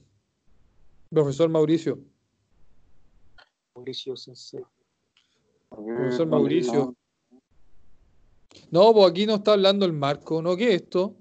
[1.12, 2.00] Profesor Mauricio.
[3.78, 4.64] Mauricio Sensei.
[5.70, 6.96] Profesor Mauricio.
[8.70, 10.56] No, pues aquí no está hablando el Marco, ¿no?
[10.56, 11.14] ¿Qué es esto?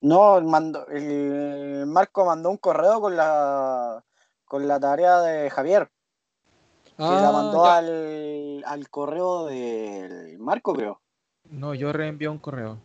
[0.00, 4.02] No, el, mando- el Marco mandó un correo con la
[4.44, 5.88] con la tarea de Javier,
[6.96, 11.00] que la Ah, mandó al, al correo del Marco, creo.
[11.50, 12.76] No, yo reenvié un correo.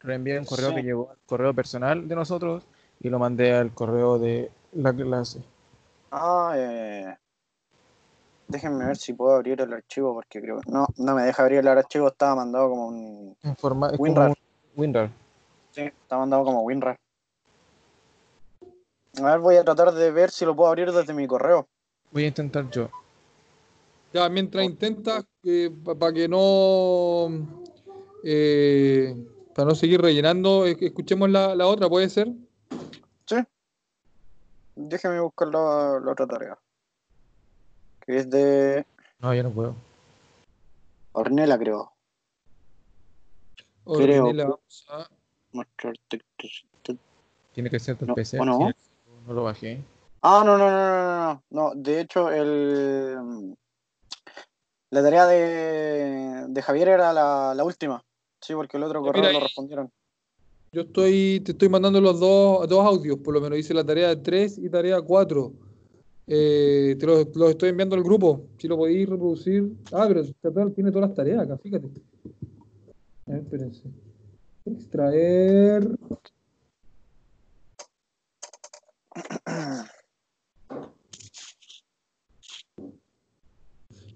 [0.00, 0.74] Reenvié un correo Sí.
[0.76, 2.64] que llegó al correo personal de nosotros
[3.00, 5.42] y lo mandé al correo de la clase.
[6.10, 7.16] Ah, eh,
[8.48, 11.68] déjenme ver si puedo abrir el archivo, porque creo no, no me deja abrir el
[11.68, 14.28] archivo, estaba mandado como un es como WinRAR.
[14.30, 14.36] un
[14.76, 15.10] WinRAR.
[15.72, 16.96] Sí, está mandado como WinRAR.
[19.18, 21.66] A ver, voy a tratar de ver si lo puedo abrir desde mi correo.
[22.12, 22.88] Voy a intentar yo.
[24.12, 25.22] Ya, mientras intenta,
[25.98, 27.28] para que no.
[28.24, 29.14] eh,
[29.54, 32.28] para no seguir rellenando, escuchemos la, la otra, ¿puede ser?
[33.26, 33.36] Sí.
[34.74, 36.58] Déjeme buscar la, la otra tarea.
[38.06, 38.86] Que es de
[39.18, 39.74] No, yo no puedo.
[41.12, 41.92] Ornella, creo.
[43.84, 44.26] Creo.
[44.26, 45.08] Ornella, vamos a-.
[47.52, 48.38] Tiene que ser del No, PC.
[48.38, 48.58] ¿o no?
[48.58, 48.74] sí,
[49.26, 49.82] no lo bajé.
[50.22, 53.56] Ah, no, no, no, no, no, de hecho, el.
[54.90, 58.04] La tarea de, de Javier era la, la última.
[58.40, 59.90] Sí, porque el otro correo mira lo respondieron.
[60.72, 64.20] Yo estoy, te estoy mandando los dos, dos audios, por lo menos hice la tarea
[64.20, 65.52] 3 y tarea 4.
[66.28, 68.46] Eh, te los, los estoy enviando al grupo.
[68.58, 69.72] Si lo podéis reproducir.
[69.92, 71.88] Ah, pero total, tiene todas las tareas acá, fíjate.
[73.26, 73.82] A ver, espérense.
[74.64, 75.88] Extraer.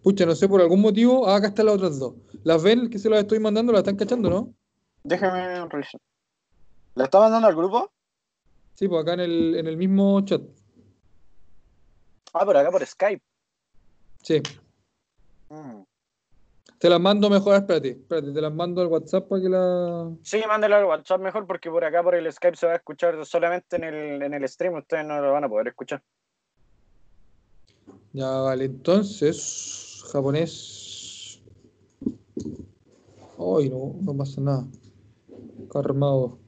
[0.02, 1.28] Pucha, no sé, por algún motivo.
[1.28, 2.14] Ah, acá están las otras dos.
[2.42, 3.72] ¿Las ven que se las estoy mandando?
[3.72, 4.54] ¿Las están cachando, no?
[5.04, 6.00] Déjeme revisar.
[6.94, 7.90] ¿La está mandando al grupo?
[8.74, 10.42] Sí, pues acá en el, en el mismo chat.
[12.32, 13.22] Ah, pero acá por Skype.
[14.22, 14.42] Sí.
[15.48, 15.82] Mm.
[16.78, 20.10] Te las mando mejor, espérate, espérate, te las mando al WhatsApp para que la.
[20.22, 23.24] Sí, mándelo al WhatsApp mejor porque por acá por el Skype se va a escuchar
[23.26, 24.74] solamente en el, en el stream.
[24.74, 26.02] Ustedes no lo van a poder escuchar.
[28.12, 31.42] Ya, vale, entonces, japonés.
[33.38, 34.66] Ay, no, no pasa nada.
[35.70, 36.38] Calmado.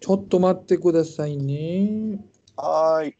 [0.00, 2.18] Chotto mate kudasai ne.
[2.56, 3.14] Ay,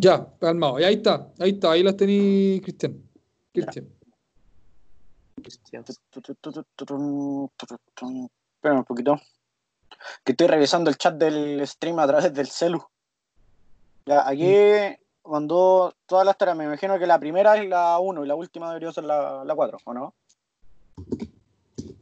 [0.00, 0.76] ya, calmado.
[0.76, 3.02] Ahí está, ahí está, ahí las tenéis, Cristian.
[3.52, 3.88] Cristian.
[8.62, 9.20] Un poquito.
[10.24, 12.82] Que estoy revisando el chat del stream a través del celu.
[14.06, 15.30] Ya, aquí mm.
[15.30, 16.56] mandó todas las tareas.
[16.56, 19.78] Me imagino que la primera es la 1 y la última debería ser la 4,
[19.84, 20.14] ¿o no?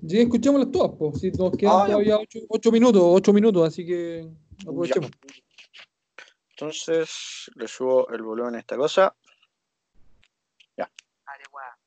[0.08, 1.38] Sí, escuchémoslas todas, pues.
[1.38, 4.26] Nos quedan ah, todavía ocho, ocho, minutos, ocho minutos, así que
[4.62, 5.10] aprovechemos.
[5.10, 5.34] Ya.
[6.50, 9.14] Entonces, le subo el volumen a esta cosa.
[10.76, 10.90] Ya.
[11.26, 11.78] Arewa,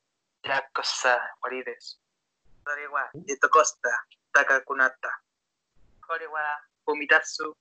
[0.43, 1.99] la cosa, guarides.
[2.65, 3.89] Arewa, esto costa,
[4.31, 5.09] takakunata.
[6.07, 6.41] Arewa,
[6.85, 7.55] fumitatsu,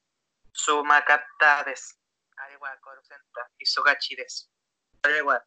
[0.53, 1.99] sumakatades.
[2.37, 4.51] Arewa, corusenta, isogachides.
[5.03, 5.43] Arewa,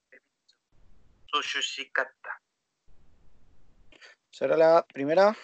[1.28, 2.43] sushushikata
[4.34, 5.38] será la primera.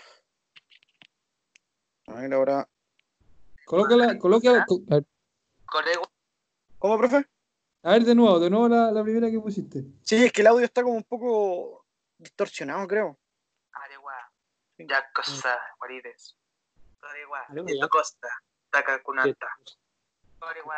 [2.08, 2.68] A ver ahora.
[3.66, 4.66] Colócala, colócala.
[6.80, 7.26] ¿Cómo, profe?
[7.84, 9.84] A ver, de nuevo, de nuevo la, la, primera que pusiste.
[10.02, 11.86] Sí, es que el audio está como un poco
[12.18, 13.20] distorsionado, creo.
[13.72, 14.32] Arewa,
[14.80, 16.36] ya cosa, guarides.
[17.02, 18.28] Arewa, esto costa,
[18.72, 19.48] taka kunata.
[20.42, 20.76] Arewa,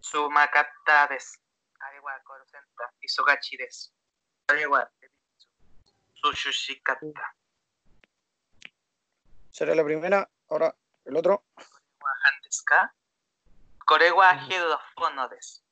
[0.00, 1.40] sumakata des.
[1.80, 3.92] Arewa, corocenta, isogachi des.
[4.46, 4.88] Arewa,
[6.32, 7.34] Tsuyoshikata.
[9.50, 10.74] Será la primera, ahora
[11.04, 11.44] el otro.
[12.24, 12.94] Handeska.
[13.86, 14.50] Korewa mm.
[14.50, 15.64] Hedo Fonodes.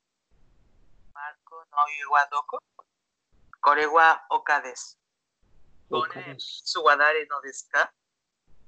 [1.13, 2.59] Marco Noiwa Doko.
[3.61, 4.97] Korewa Okades.
[5.89, 7.93] Kone Tsuwadare no Deska.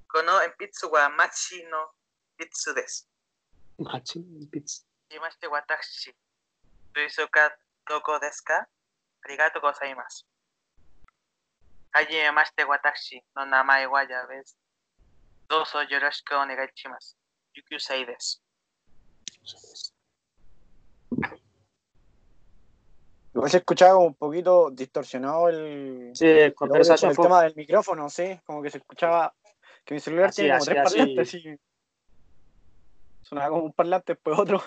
[0.07, 1.95] Kono en Pitsuwa Machi no
[2.37, 3.07] Pitsu des.
[3.77, 4.83] Machi en Pitsu.
[5.09, 6.13] Yimashite Watashi.
[6.93, 8.67] Suizuka Doko Deska.
[9.25, 10.28] Arigato gozaimasu.
[11.91, 14.55] Kaye yamashite watashi no namae wa yabes.
[15.49, 17.15] Doso yoroshiku onegai shimasu.
[17.55, 18.37] Yuku sei desu.
[23.33, 26.53] Lo has escuchado un poquito distorsionado el, sí, el,
[27.15, 28.39] tema del micrófono, ¿sí?
[28.43, 29.33] Como que se escuchaba
[29.85, 30.97] que mi celular así, tiene como así, tres así.
[30.97, 31.33] parlantes.
[31.35, 31.59] Y...
[33.21, 34.61] Sonaba como un parlante, después otro.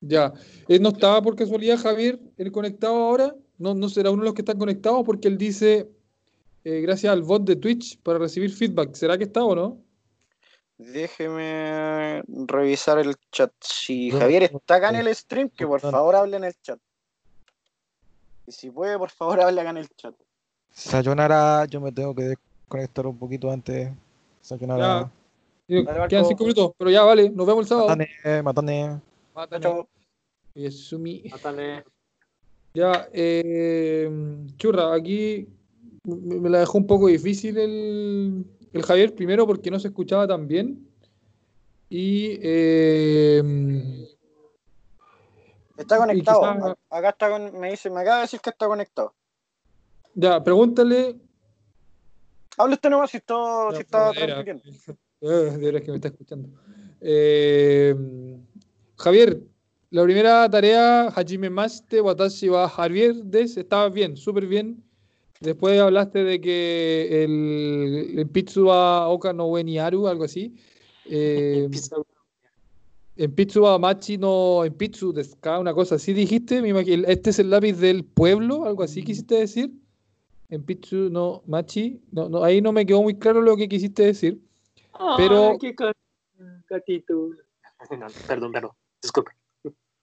[0.00, 0.32] Ya.
[0.66, 3.34] ¿Él no estaba por casualidad, Javier, el conectado ahora?
[3.58, 5.02] ¿No, ¿No será uno de los que están conectados?
[5.04, 5.88] Porque él dice
[6.64, 8.94] eh, gracias al bot de Twitch para recibir feedback.
[8.94, 9.78] ¿Será que está o no?
[10.78, 13.52] Déjeme revisar el chat.
[13.60, 14.10] Si.
[14.10, 16.78] Javier está acá en el stream, que por favor hable en el chat.
[18.46, 20.14] Y si puede, por favor hable acá en el chat.
[20.70, 23.90] Sayonara, yo me tengo que desconectar un poquito antes.
[24.40, 25.10] Sayonara.
[25.68, 27.88] Dale, Quedan cinco minutos, pero ya vale, nos vemos el sábado.
[28.42, 29.00] Matane, matane.
[30.54, 31.24] Yesumi.
[31.30, 31.84] Mátale.
[32.74, 34.08] Ya, eh,
[34.56, 35.46] churra, aquí
[36.04, 40.46] me la dejó un poco difícil el, el Javier, primero porque no se escuchaba tan
[40.48, 40.86] bien.
[41.88, 43.42] Y eh,
[45.76, 46.76] Está conectado.
[46.90, 49.14] Acá está con, me dice, me acaba de decir que está conectado.
[50.14, 51.16] ya, pregúntale.
[52.58, 53.34] Hable usted nomás si está,
[53.70, 54.44] si Ya, está veras.
[54.44, 54.62] transmitiendo.
[55.22, 56.48] Eh, de veras que me está escuchando.
[57.02, 57.94] Eh,
[58.96, 59.42] Javier,
[59.90, 64.82] la primera tarea, Hajime Maste, Watashi wa Javier Des, estaba bien, súper bien.
[65.40, 70.54] Después hablaste de que el, el Pitsu wa Oka no we ni Aru, algo así.
[71.12, 71.68] Eh,
[73.16, 75.12] en Pitsu wa Machi no, en Pitsu
[75.58, 76.62] una cosa así dijiste.
[76.62, 79.72] Me imagino, este es el lápiz del pueblo, algo así quisiste decir.
[80.50, 84.04] En Pitsu no Machi, no, no, ahí no me quedó muy claro lo que quisiste
[84.04, 84.40] decir.
[85.16, 85.74] Pero- Ay, qué
[86.68, 87.30] gatito.
[87.98, 88.70] No, perdón, perdón.
[89.02, 89.32] Disculpe.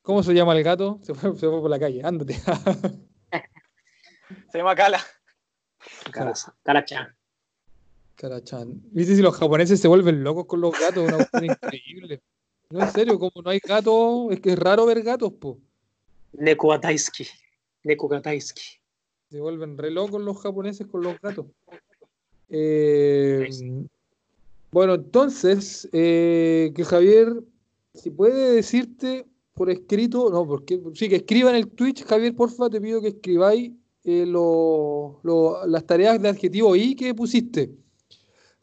[0.02, 1.00] ¿Cómo se llama el gato?
[1.04, 2.34] Se fue, se fue por la calle, ándate.
[4.52, 5.00] Se llama Kala.
[6.12, 7.16] Cara-chan.
[8.16, 8.82] Carachan.
[8.92, 11.08] ¿Viste si los japoneses se vuelven locos con los gatos?
[11.08, 12.22] Una cuestión increíble.
[12.70, 15.60] No, en serio, como no hay gatos, es que es raro ver gatos, po.
[16.34, 16.78] Neko.
[17.84, 18.10] Neko.
[19.30, 21.46] Se vuelven re locos los japoneses con los gatos.
[22.50, 23.50] Eh,
[24.72, 27.44] bueno, entonces, eh, que Javier,
[27.94, 32.70] si puede decirte por escrito, no, porque sí, que escriba en el Twitch, Javier, porfa,
[32.70, 33.72] te pido que escribáis
[34.10, 37.72] eh, lo- lo- las tareas de adjetivo I que pusiste.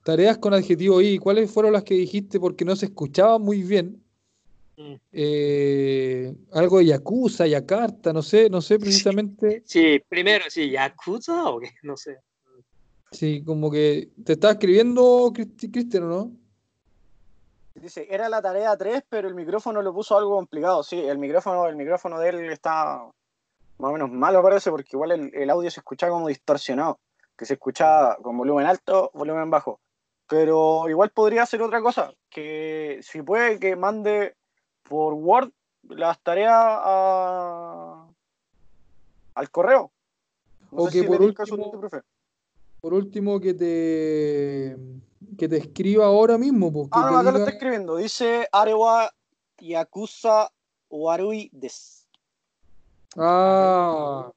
[0.03, 2.40] Tareas con adjetivo I, ¿cuáles fueron las que dijiste?
[2.40, 4.03] Porque no se escuchaba muy bien.
[4.78, 4.95] Mm.
[5.12, 9.62] Eh, algo de Yakuza, Yakarta, no sé, no sé precisamente.
[9.66, 12.16] Sí, primero, sí, Yakuza o qué, no sé.
[13.12, 16.32] Sí, como que te estaba escribiendo Cristi- Cristian, ¿o ¿no?
[17.74, 20.82] Dice, era la tarea 3, pero el micrófono lo puso algo complicado.
[20.82, 23.05] Sí, el micrófono, el micrófono de él está
[23.78, 26.98] más o menos malo, parece, porque igual el, el audio se escuchaba como distorsionado,
[27.36, 29.80] que se escuchaba con volumen alto, volumen bajo.
[30.28, 34.36] Pero igual podría hacer otra cosa, que si puede que mande
[34.82, 35.50] por Word
[35.88, 38.06] las tareas a-
[39.34, 39.90] al correo.
[40.70, 42.00] O que si por último- profe.
[42.80, 44.76] Por último, que te
[45.38, 47.96] que te escriba ahora mismo, porque Ah, no, acá lo está escribiendo.
[47.96, 49.10] Dice Arewa
[49.58, 50.50] Yakuza
[50.90, 52.03] Warui des.
[53.16, 54.32] ああ。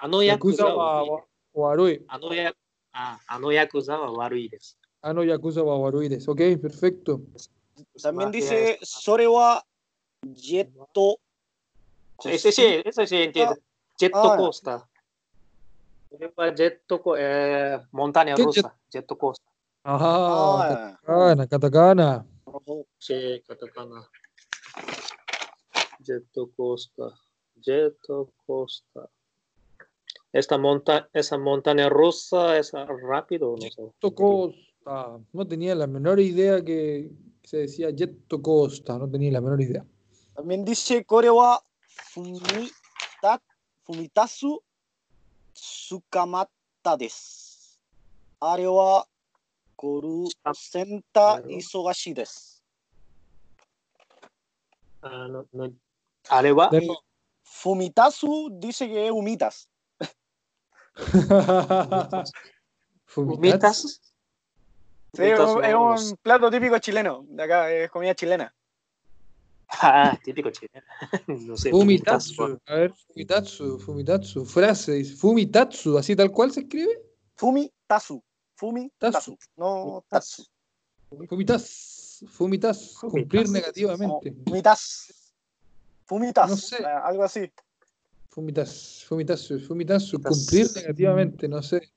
[0.00, 1.24] あのヤクザは
[1.54, 2.02] 悪い。
[2.08, 2.52] あのヤ
[2.92, 4.78] あのヤクザは悪いです。
[5.02, 6.30] あのヤクザは悪いです。
[6.30, 7.20] OK、perfecto。
[8.02, 9.64] También dice, それは
[10.24, 11.18] ジェット。
[12.24, 13.56] Ese sí, ese sí entiendo.
[13.96, 16.54] ジェットコースター。
[16.54, 18.72] ジェットコ、ー、モター、ジェットコースター。
[18.90, 19.34] ジェットコー
[26.78, 27.27] スター。
[27.60, 27.96] Jet
[28.46, 29.08] coaster.
[30.32, 33.82] Esta monta esa montaña rusa es rápido, no sé.
[33.82, 35.18] Jetto Costa.
[35.32, 37.10] No tenía la menor idea que
[37.42, 38.98] se decía Jetto Costa.
[38.98, 39.84] No tenía la menor idea.
[40.34, 41.62] también dice Korewa
[42.12, 43.42] Fumita,
[43.84, 44.62] Fumitasu
[45.54, 47.78] Tsukamata des.
[48.40, 49.04] Arewa
[49.76, 52.62] Koru Senta Isogashi des.
[55.02, 55.72] Ah, no, no.
[56.70, 57.02] Nuevo.
[57.50, 59.68] Fumitasu dice que es humitas.
[63.04, 63.40] Fumitas.
[63.40, 64.00] mitas.
[65.14, 67.24] Sí, es un, es un plato típico chileno.
[67.28, 68.54] De acá es comida chilena.
[69.68, 70.86] Ah, típico chileno.
[71.26, 71.70] no sé.
[71.70, 72.60] Fumitatsu.
[72.66, 74.44] A ver, Fumitatsu, Fumitatsu.
[74.44, 77.00] Frase, dice Fumitatsu, así tal cual se escribe.
[77.36, 78.22] Fumitasu.
[78.54, 79.36] Fumitasu.
[79.36, 79.38] Tasu.
[79.56, 80.44] No tatsu.
[81.28, 84.34] Fumitas, Fumitas, cumplir negativamente.
[84.44, 85.17] Fumitas.
[86.08, 86.48] Fumitas.
[86.50, 86.84] No sé.
[86.84, 87.52] ah, Algo así.
[88.30, 90.10] Fumitas, Fumitatsu, Fumitas.
[90.10, 91.92] cumplir negativamente, no sé.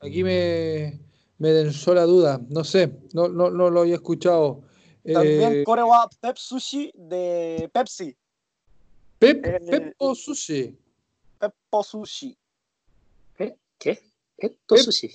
[0.00, 1.00] Aquí me,
[1.38, 4.62] me densó la duda, no sé, no, no, no lo había escuchado.
[5.04, 8.16] También Eh, Korewa Pep Sushi de Pepsi.
[9.18, 10.76] Pep, eh, Peppo Sushi.
[11.38, 12.36] Peppo Sushi.
[13.36, 13.56] ¿Qué?
[13.78, 14.00] ¿Qué?
[14.36, 15.10] Petto Pep- sushi.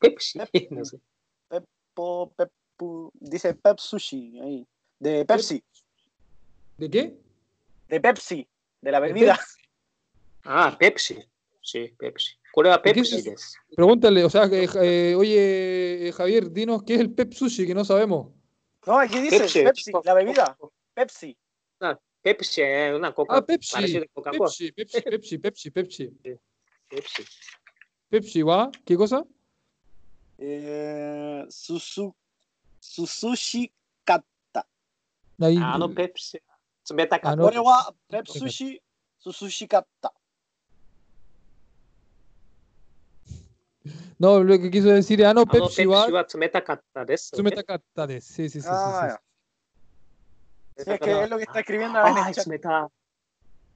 [0.00, 0.38] Pepsi.
[0.70, 0.98] No sé.
[1.94, 4.66] Po- Peppu- dice Pep Sushi ahí.
[4.98, 5.62] De Pepsi.
[6.76, 7.18] ¿De qué?
[7.88, 8.48] De Pepsi,
[8.80, 9.38] de la bebida.
[10.44, 11.18] Ah, Pepsi.
[11.60, 12.34] Sí, Pepsi.
[12.52, 13.34] ¿Cuál era Pepsi?
[13.74, 17.74] Pregúntale, o sea, eh, eh oye, eh, Javier, dinos qué es el Pep Sushi, que
[17.74, 18.28] no sabemos.
[18.86, 20.56] No, aquí dice Pepsi, la bebida.
[20.92, 21.36] Pepsi.
[21.80, 23.36] Ah, Pepsi, eh, una coca.
[23.36, 24.00] Ah, Pepsi.
[24.14, 27.26] Pepsi, Pepsi, Pepsi, Pepsi, Pepsi.
[28.10, 28.42] Pepsi.
[28.42, 28.70] ¿va?
[28.84, 29.24] ¿Qué cosa?
[30.38, 32.14] Eh, Susu,
[32.78, 33.72] Susushi
[34.04, 34.66] Kata.
[35.40, 36.38] Ah, no, Pepsi.
[36.89, 37.29] 冷たかった。
[37.31, 38.81] あのこれはペプ寿司、
[39.25, 40.11] sushi katta.
[44.19, 46.11] No, lo que quiso decir es, ah, no, あのペプ Pepsi シ va.
[46.11, 47.31] は冷たかったです。
[47.35, 48.19] Sumetacata de.
[48.19, 48.61] Sí, sí, sí.
[48.61, 49.17] sí, Ah,
[50.77, 52.45] sí, Sí, es que es lo que está escribiendo en el Ay, chat.
[52.47, 52.87] 冷たい。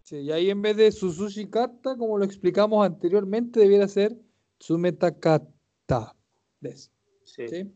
[0.04, 0.18] sí.
[0.22, 4.16] Y ahí en vez de Suzushi Kata, como lo explicamos anteriormente, debiera ser
[4.60, 6.16] Sumetakata.
[6.60, 6.92] des.
[7.26, 7.48] Sí.
[7.48, 7.74] ¿Sí?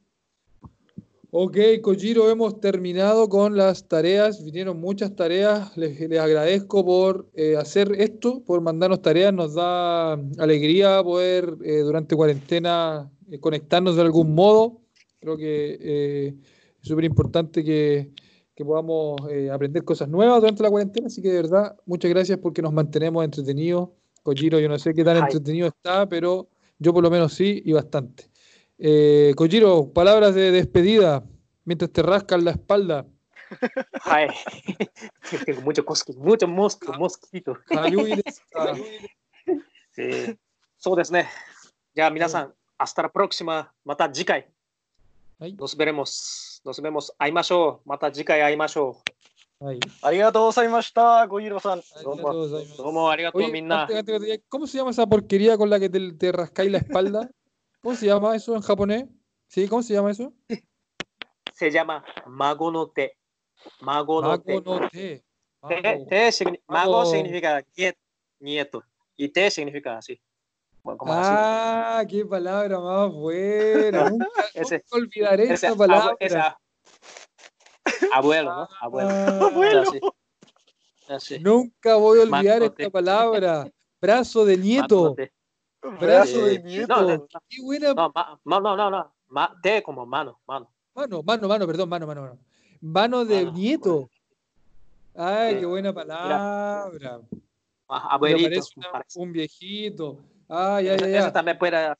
[1.34, 4.44] Ok, Kojiro, hemos terminado con las tareas.
[4.44, 5.74] Vinieron muchas tareas.
[5.78, 9.32] Les, les agradezco por eh, hacer esto, por mandarnos tareas.
[9.32, 14.82] Nos da alegría poder eh, durante cuarentena eh, conectarnos de algún modo.
[15.20, 16.36] Creo que
[16.82, 18.12] es súper importante que,
[18.54, 19.18] que podamos
[19.50, 21.06] aprender cosas nuevas durante la cuarentena.
[21.06, 23.88] Así que de verdad, muchas gracias porque nos mantenemos entretenidos.
[24.22, 25.22] Kojiro, yo no sé qué tan Ay.
[25.22, 28.31] entretenido está, pero yo por lo menos sí y bastante.
[28.81, 31.23] Eh, Kojiro, palabras de despedida
[31.65, 33.05] mientras te rascan la espalda.
[34.01, 34.29] はい。
[35.45, 37.57] tengo mucho cosquillo, mucho mosco, mosquito.
[37.69, 38.75] Hayui desu ka?
[39.97, 40.37] えー
[40.79, 41.27] そうですね。
[41.95, 44.47] じゃあ皆さん、明日のプロクシマ、また次回、
[45.39, 45.55] はい。
[45.55, 47.89] nos veremos, nos vemos, 会いましょう。
[47.89, 49.01] また次回会いましょ
[49.59, 49.79] はい。
[50.03, 51.79] ありがとうございました、小広さん。
[51.79, 52.83] ありがとうございますう。
[52.83, 56.31] どうもありがとう、 Oye, みんな antes- antes- antes- ¿cómo se llama esa porquería con la que te, te
[56.31, 57.27] rascáis la espalda?
[57.82, 59.06] ¿Cómo se llama eso en japonés?
[59.48, 59.66] ¿Sí?
[59.66, 60.32] ¿Cómo se llama eso?
[61.52, 63.18] Se llama mago no te.
[63.80, 64.62] Mago no te.
[65.68, 66.06] Te.
[66.08, 67.64] Te, significa
[68.38, 68.84] nieto.
[69.16, 70.20] Y te significa así.
[71.06, 74.10] Ah, qué palabra más buena.
[74.10, 76.58] nunca, ese, olvidaré ese, esa palabra.
[78.12, 78.68] Abuelo, ¿no?
[78.80, 79.10] Abuelo.
[79.10, 79.38] Ah.
[79.52, 79.84] Abuelo.
[81.08, 81.38] Así.
[81.40, 83.70] Nunca voy a olvidar esta palabra.
[84.00, 85.14] Brazo de nieto.
[86.00, 86.94] Brazo de nieto.
[87.02, 89.12] no, no, Qué buena No, no, no, no.
[89.28, 90.70] Ma- te como mano, mano.
[90.94, 92.38] mano, mano, mano, perdón, mano, mano, mano.
[92.80, 94.10] Mano de Mano, nieto.
[95.14, 95.60] Ay, Sí.
[95.60, 96.36] qué buena palabra.
[96.40, 96.88] Ah,
[97.88, 98.48] Me Abuelito.
[98.48, 100.18] parece una- un viejito.
[100.48, 101.18] Ya, Ese- ya.
[101.20, 101.94] ese también puede,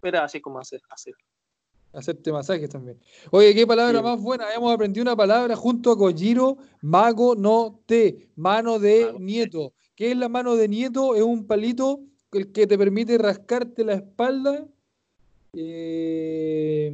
[0.00, 0.80] puede así como hacer.
[0.88, 1.14] hacer.
[1.92, 2.98] Hacerte masajes también.
[3.30, 4.04] Oye, qué palabra Sí.
[4.04, 4.52] más buena.
[4.54, 9.18] Hemos aprendido una palabra junto a Kojiro, mago no te, mano de Mago.
[9.18, 9.72] nieto.
[9.94, 11.14] ¿Qué es la mano de nieto?
[11.14, 12.00] Es un palito
[12.38, 14.66] el que te permite rascarte la espalda.
[15.54, 16.92] Eh,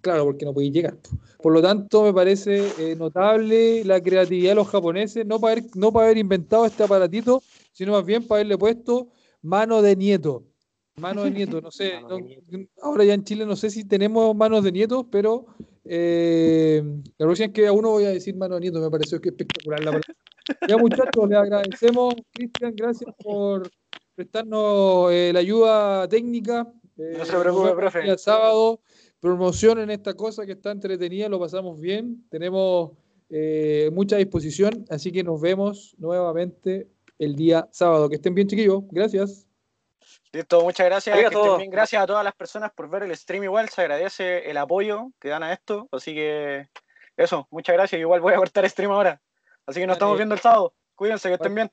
[0.00, 0.96] claro, porque no podéis llegar.
[0.96, 1.10] po.
[1.42, 5.64] Por lo tanto, me parece eh, notable la creatividad de los japoneses, no para haber,
[5.74, 9.08] no para haber inventado este aparatito, sino más bien para haberle puesto
[9.42, 10.44] mano de nieto.
[10.96, 11.92] Mano de nieto, no sé.
[12.08, 12.70] No- nieto.
[12.82, 15.46] ahora ya en Chile no sé si tenemos manos de nietos, pero
[15.84, 16.82] eh,
[17.18, 19.30] la próxima vez que a uno voy a decir mano de nieto, me pareció que
[19.30, 20.14] espectacular la palabra.
[20.68, 23.68] Ya muchachos, les agradecemos, Cristian, gracias por
[24.14, 26.66] prestarnos eh, la ayuda técnica.
[26.96, 27.98] Eh, No se preocupe, profe.
[28.00, 28.80] el día sábado,
[29.20, 32.92] promocionen esta cosa que está entretenida, lo pasamos bien, tenemos
[33.30, 36.88] eh, mucha disposición, así que nos vemos nuevamente
[37.18, 38.08] el día sábado.
[38.08, 38.82] Que estén bien, chiquillos.
[38.90, 39.46] Gracias.
[40.32, 41.14] Listo, muchas gracias.
[41.14, 41.40] Arigato.
[41.40, 41.70] que estén bien.
[41.70, 43.68] Gracias a todas las personas por ver el stream igual.
[43.68, 45.88] Se agradece el apoyo que dan a esto.
[45.90, 46.68] Así que
[47.16, 48.00] eso, muchas gracias.
[48.00, 49.20] Igual voy a cortar stream ahora.
[49.66, 50.74] Así que nos estamos viendo el sábado.
[50.94, 51.70] Cuídense, que estén bien.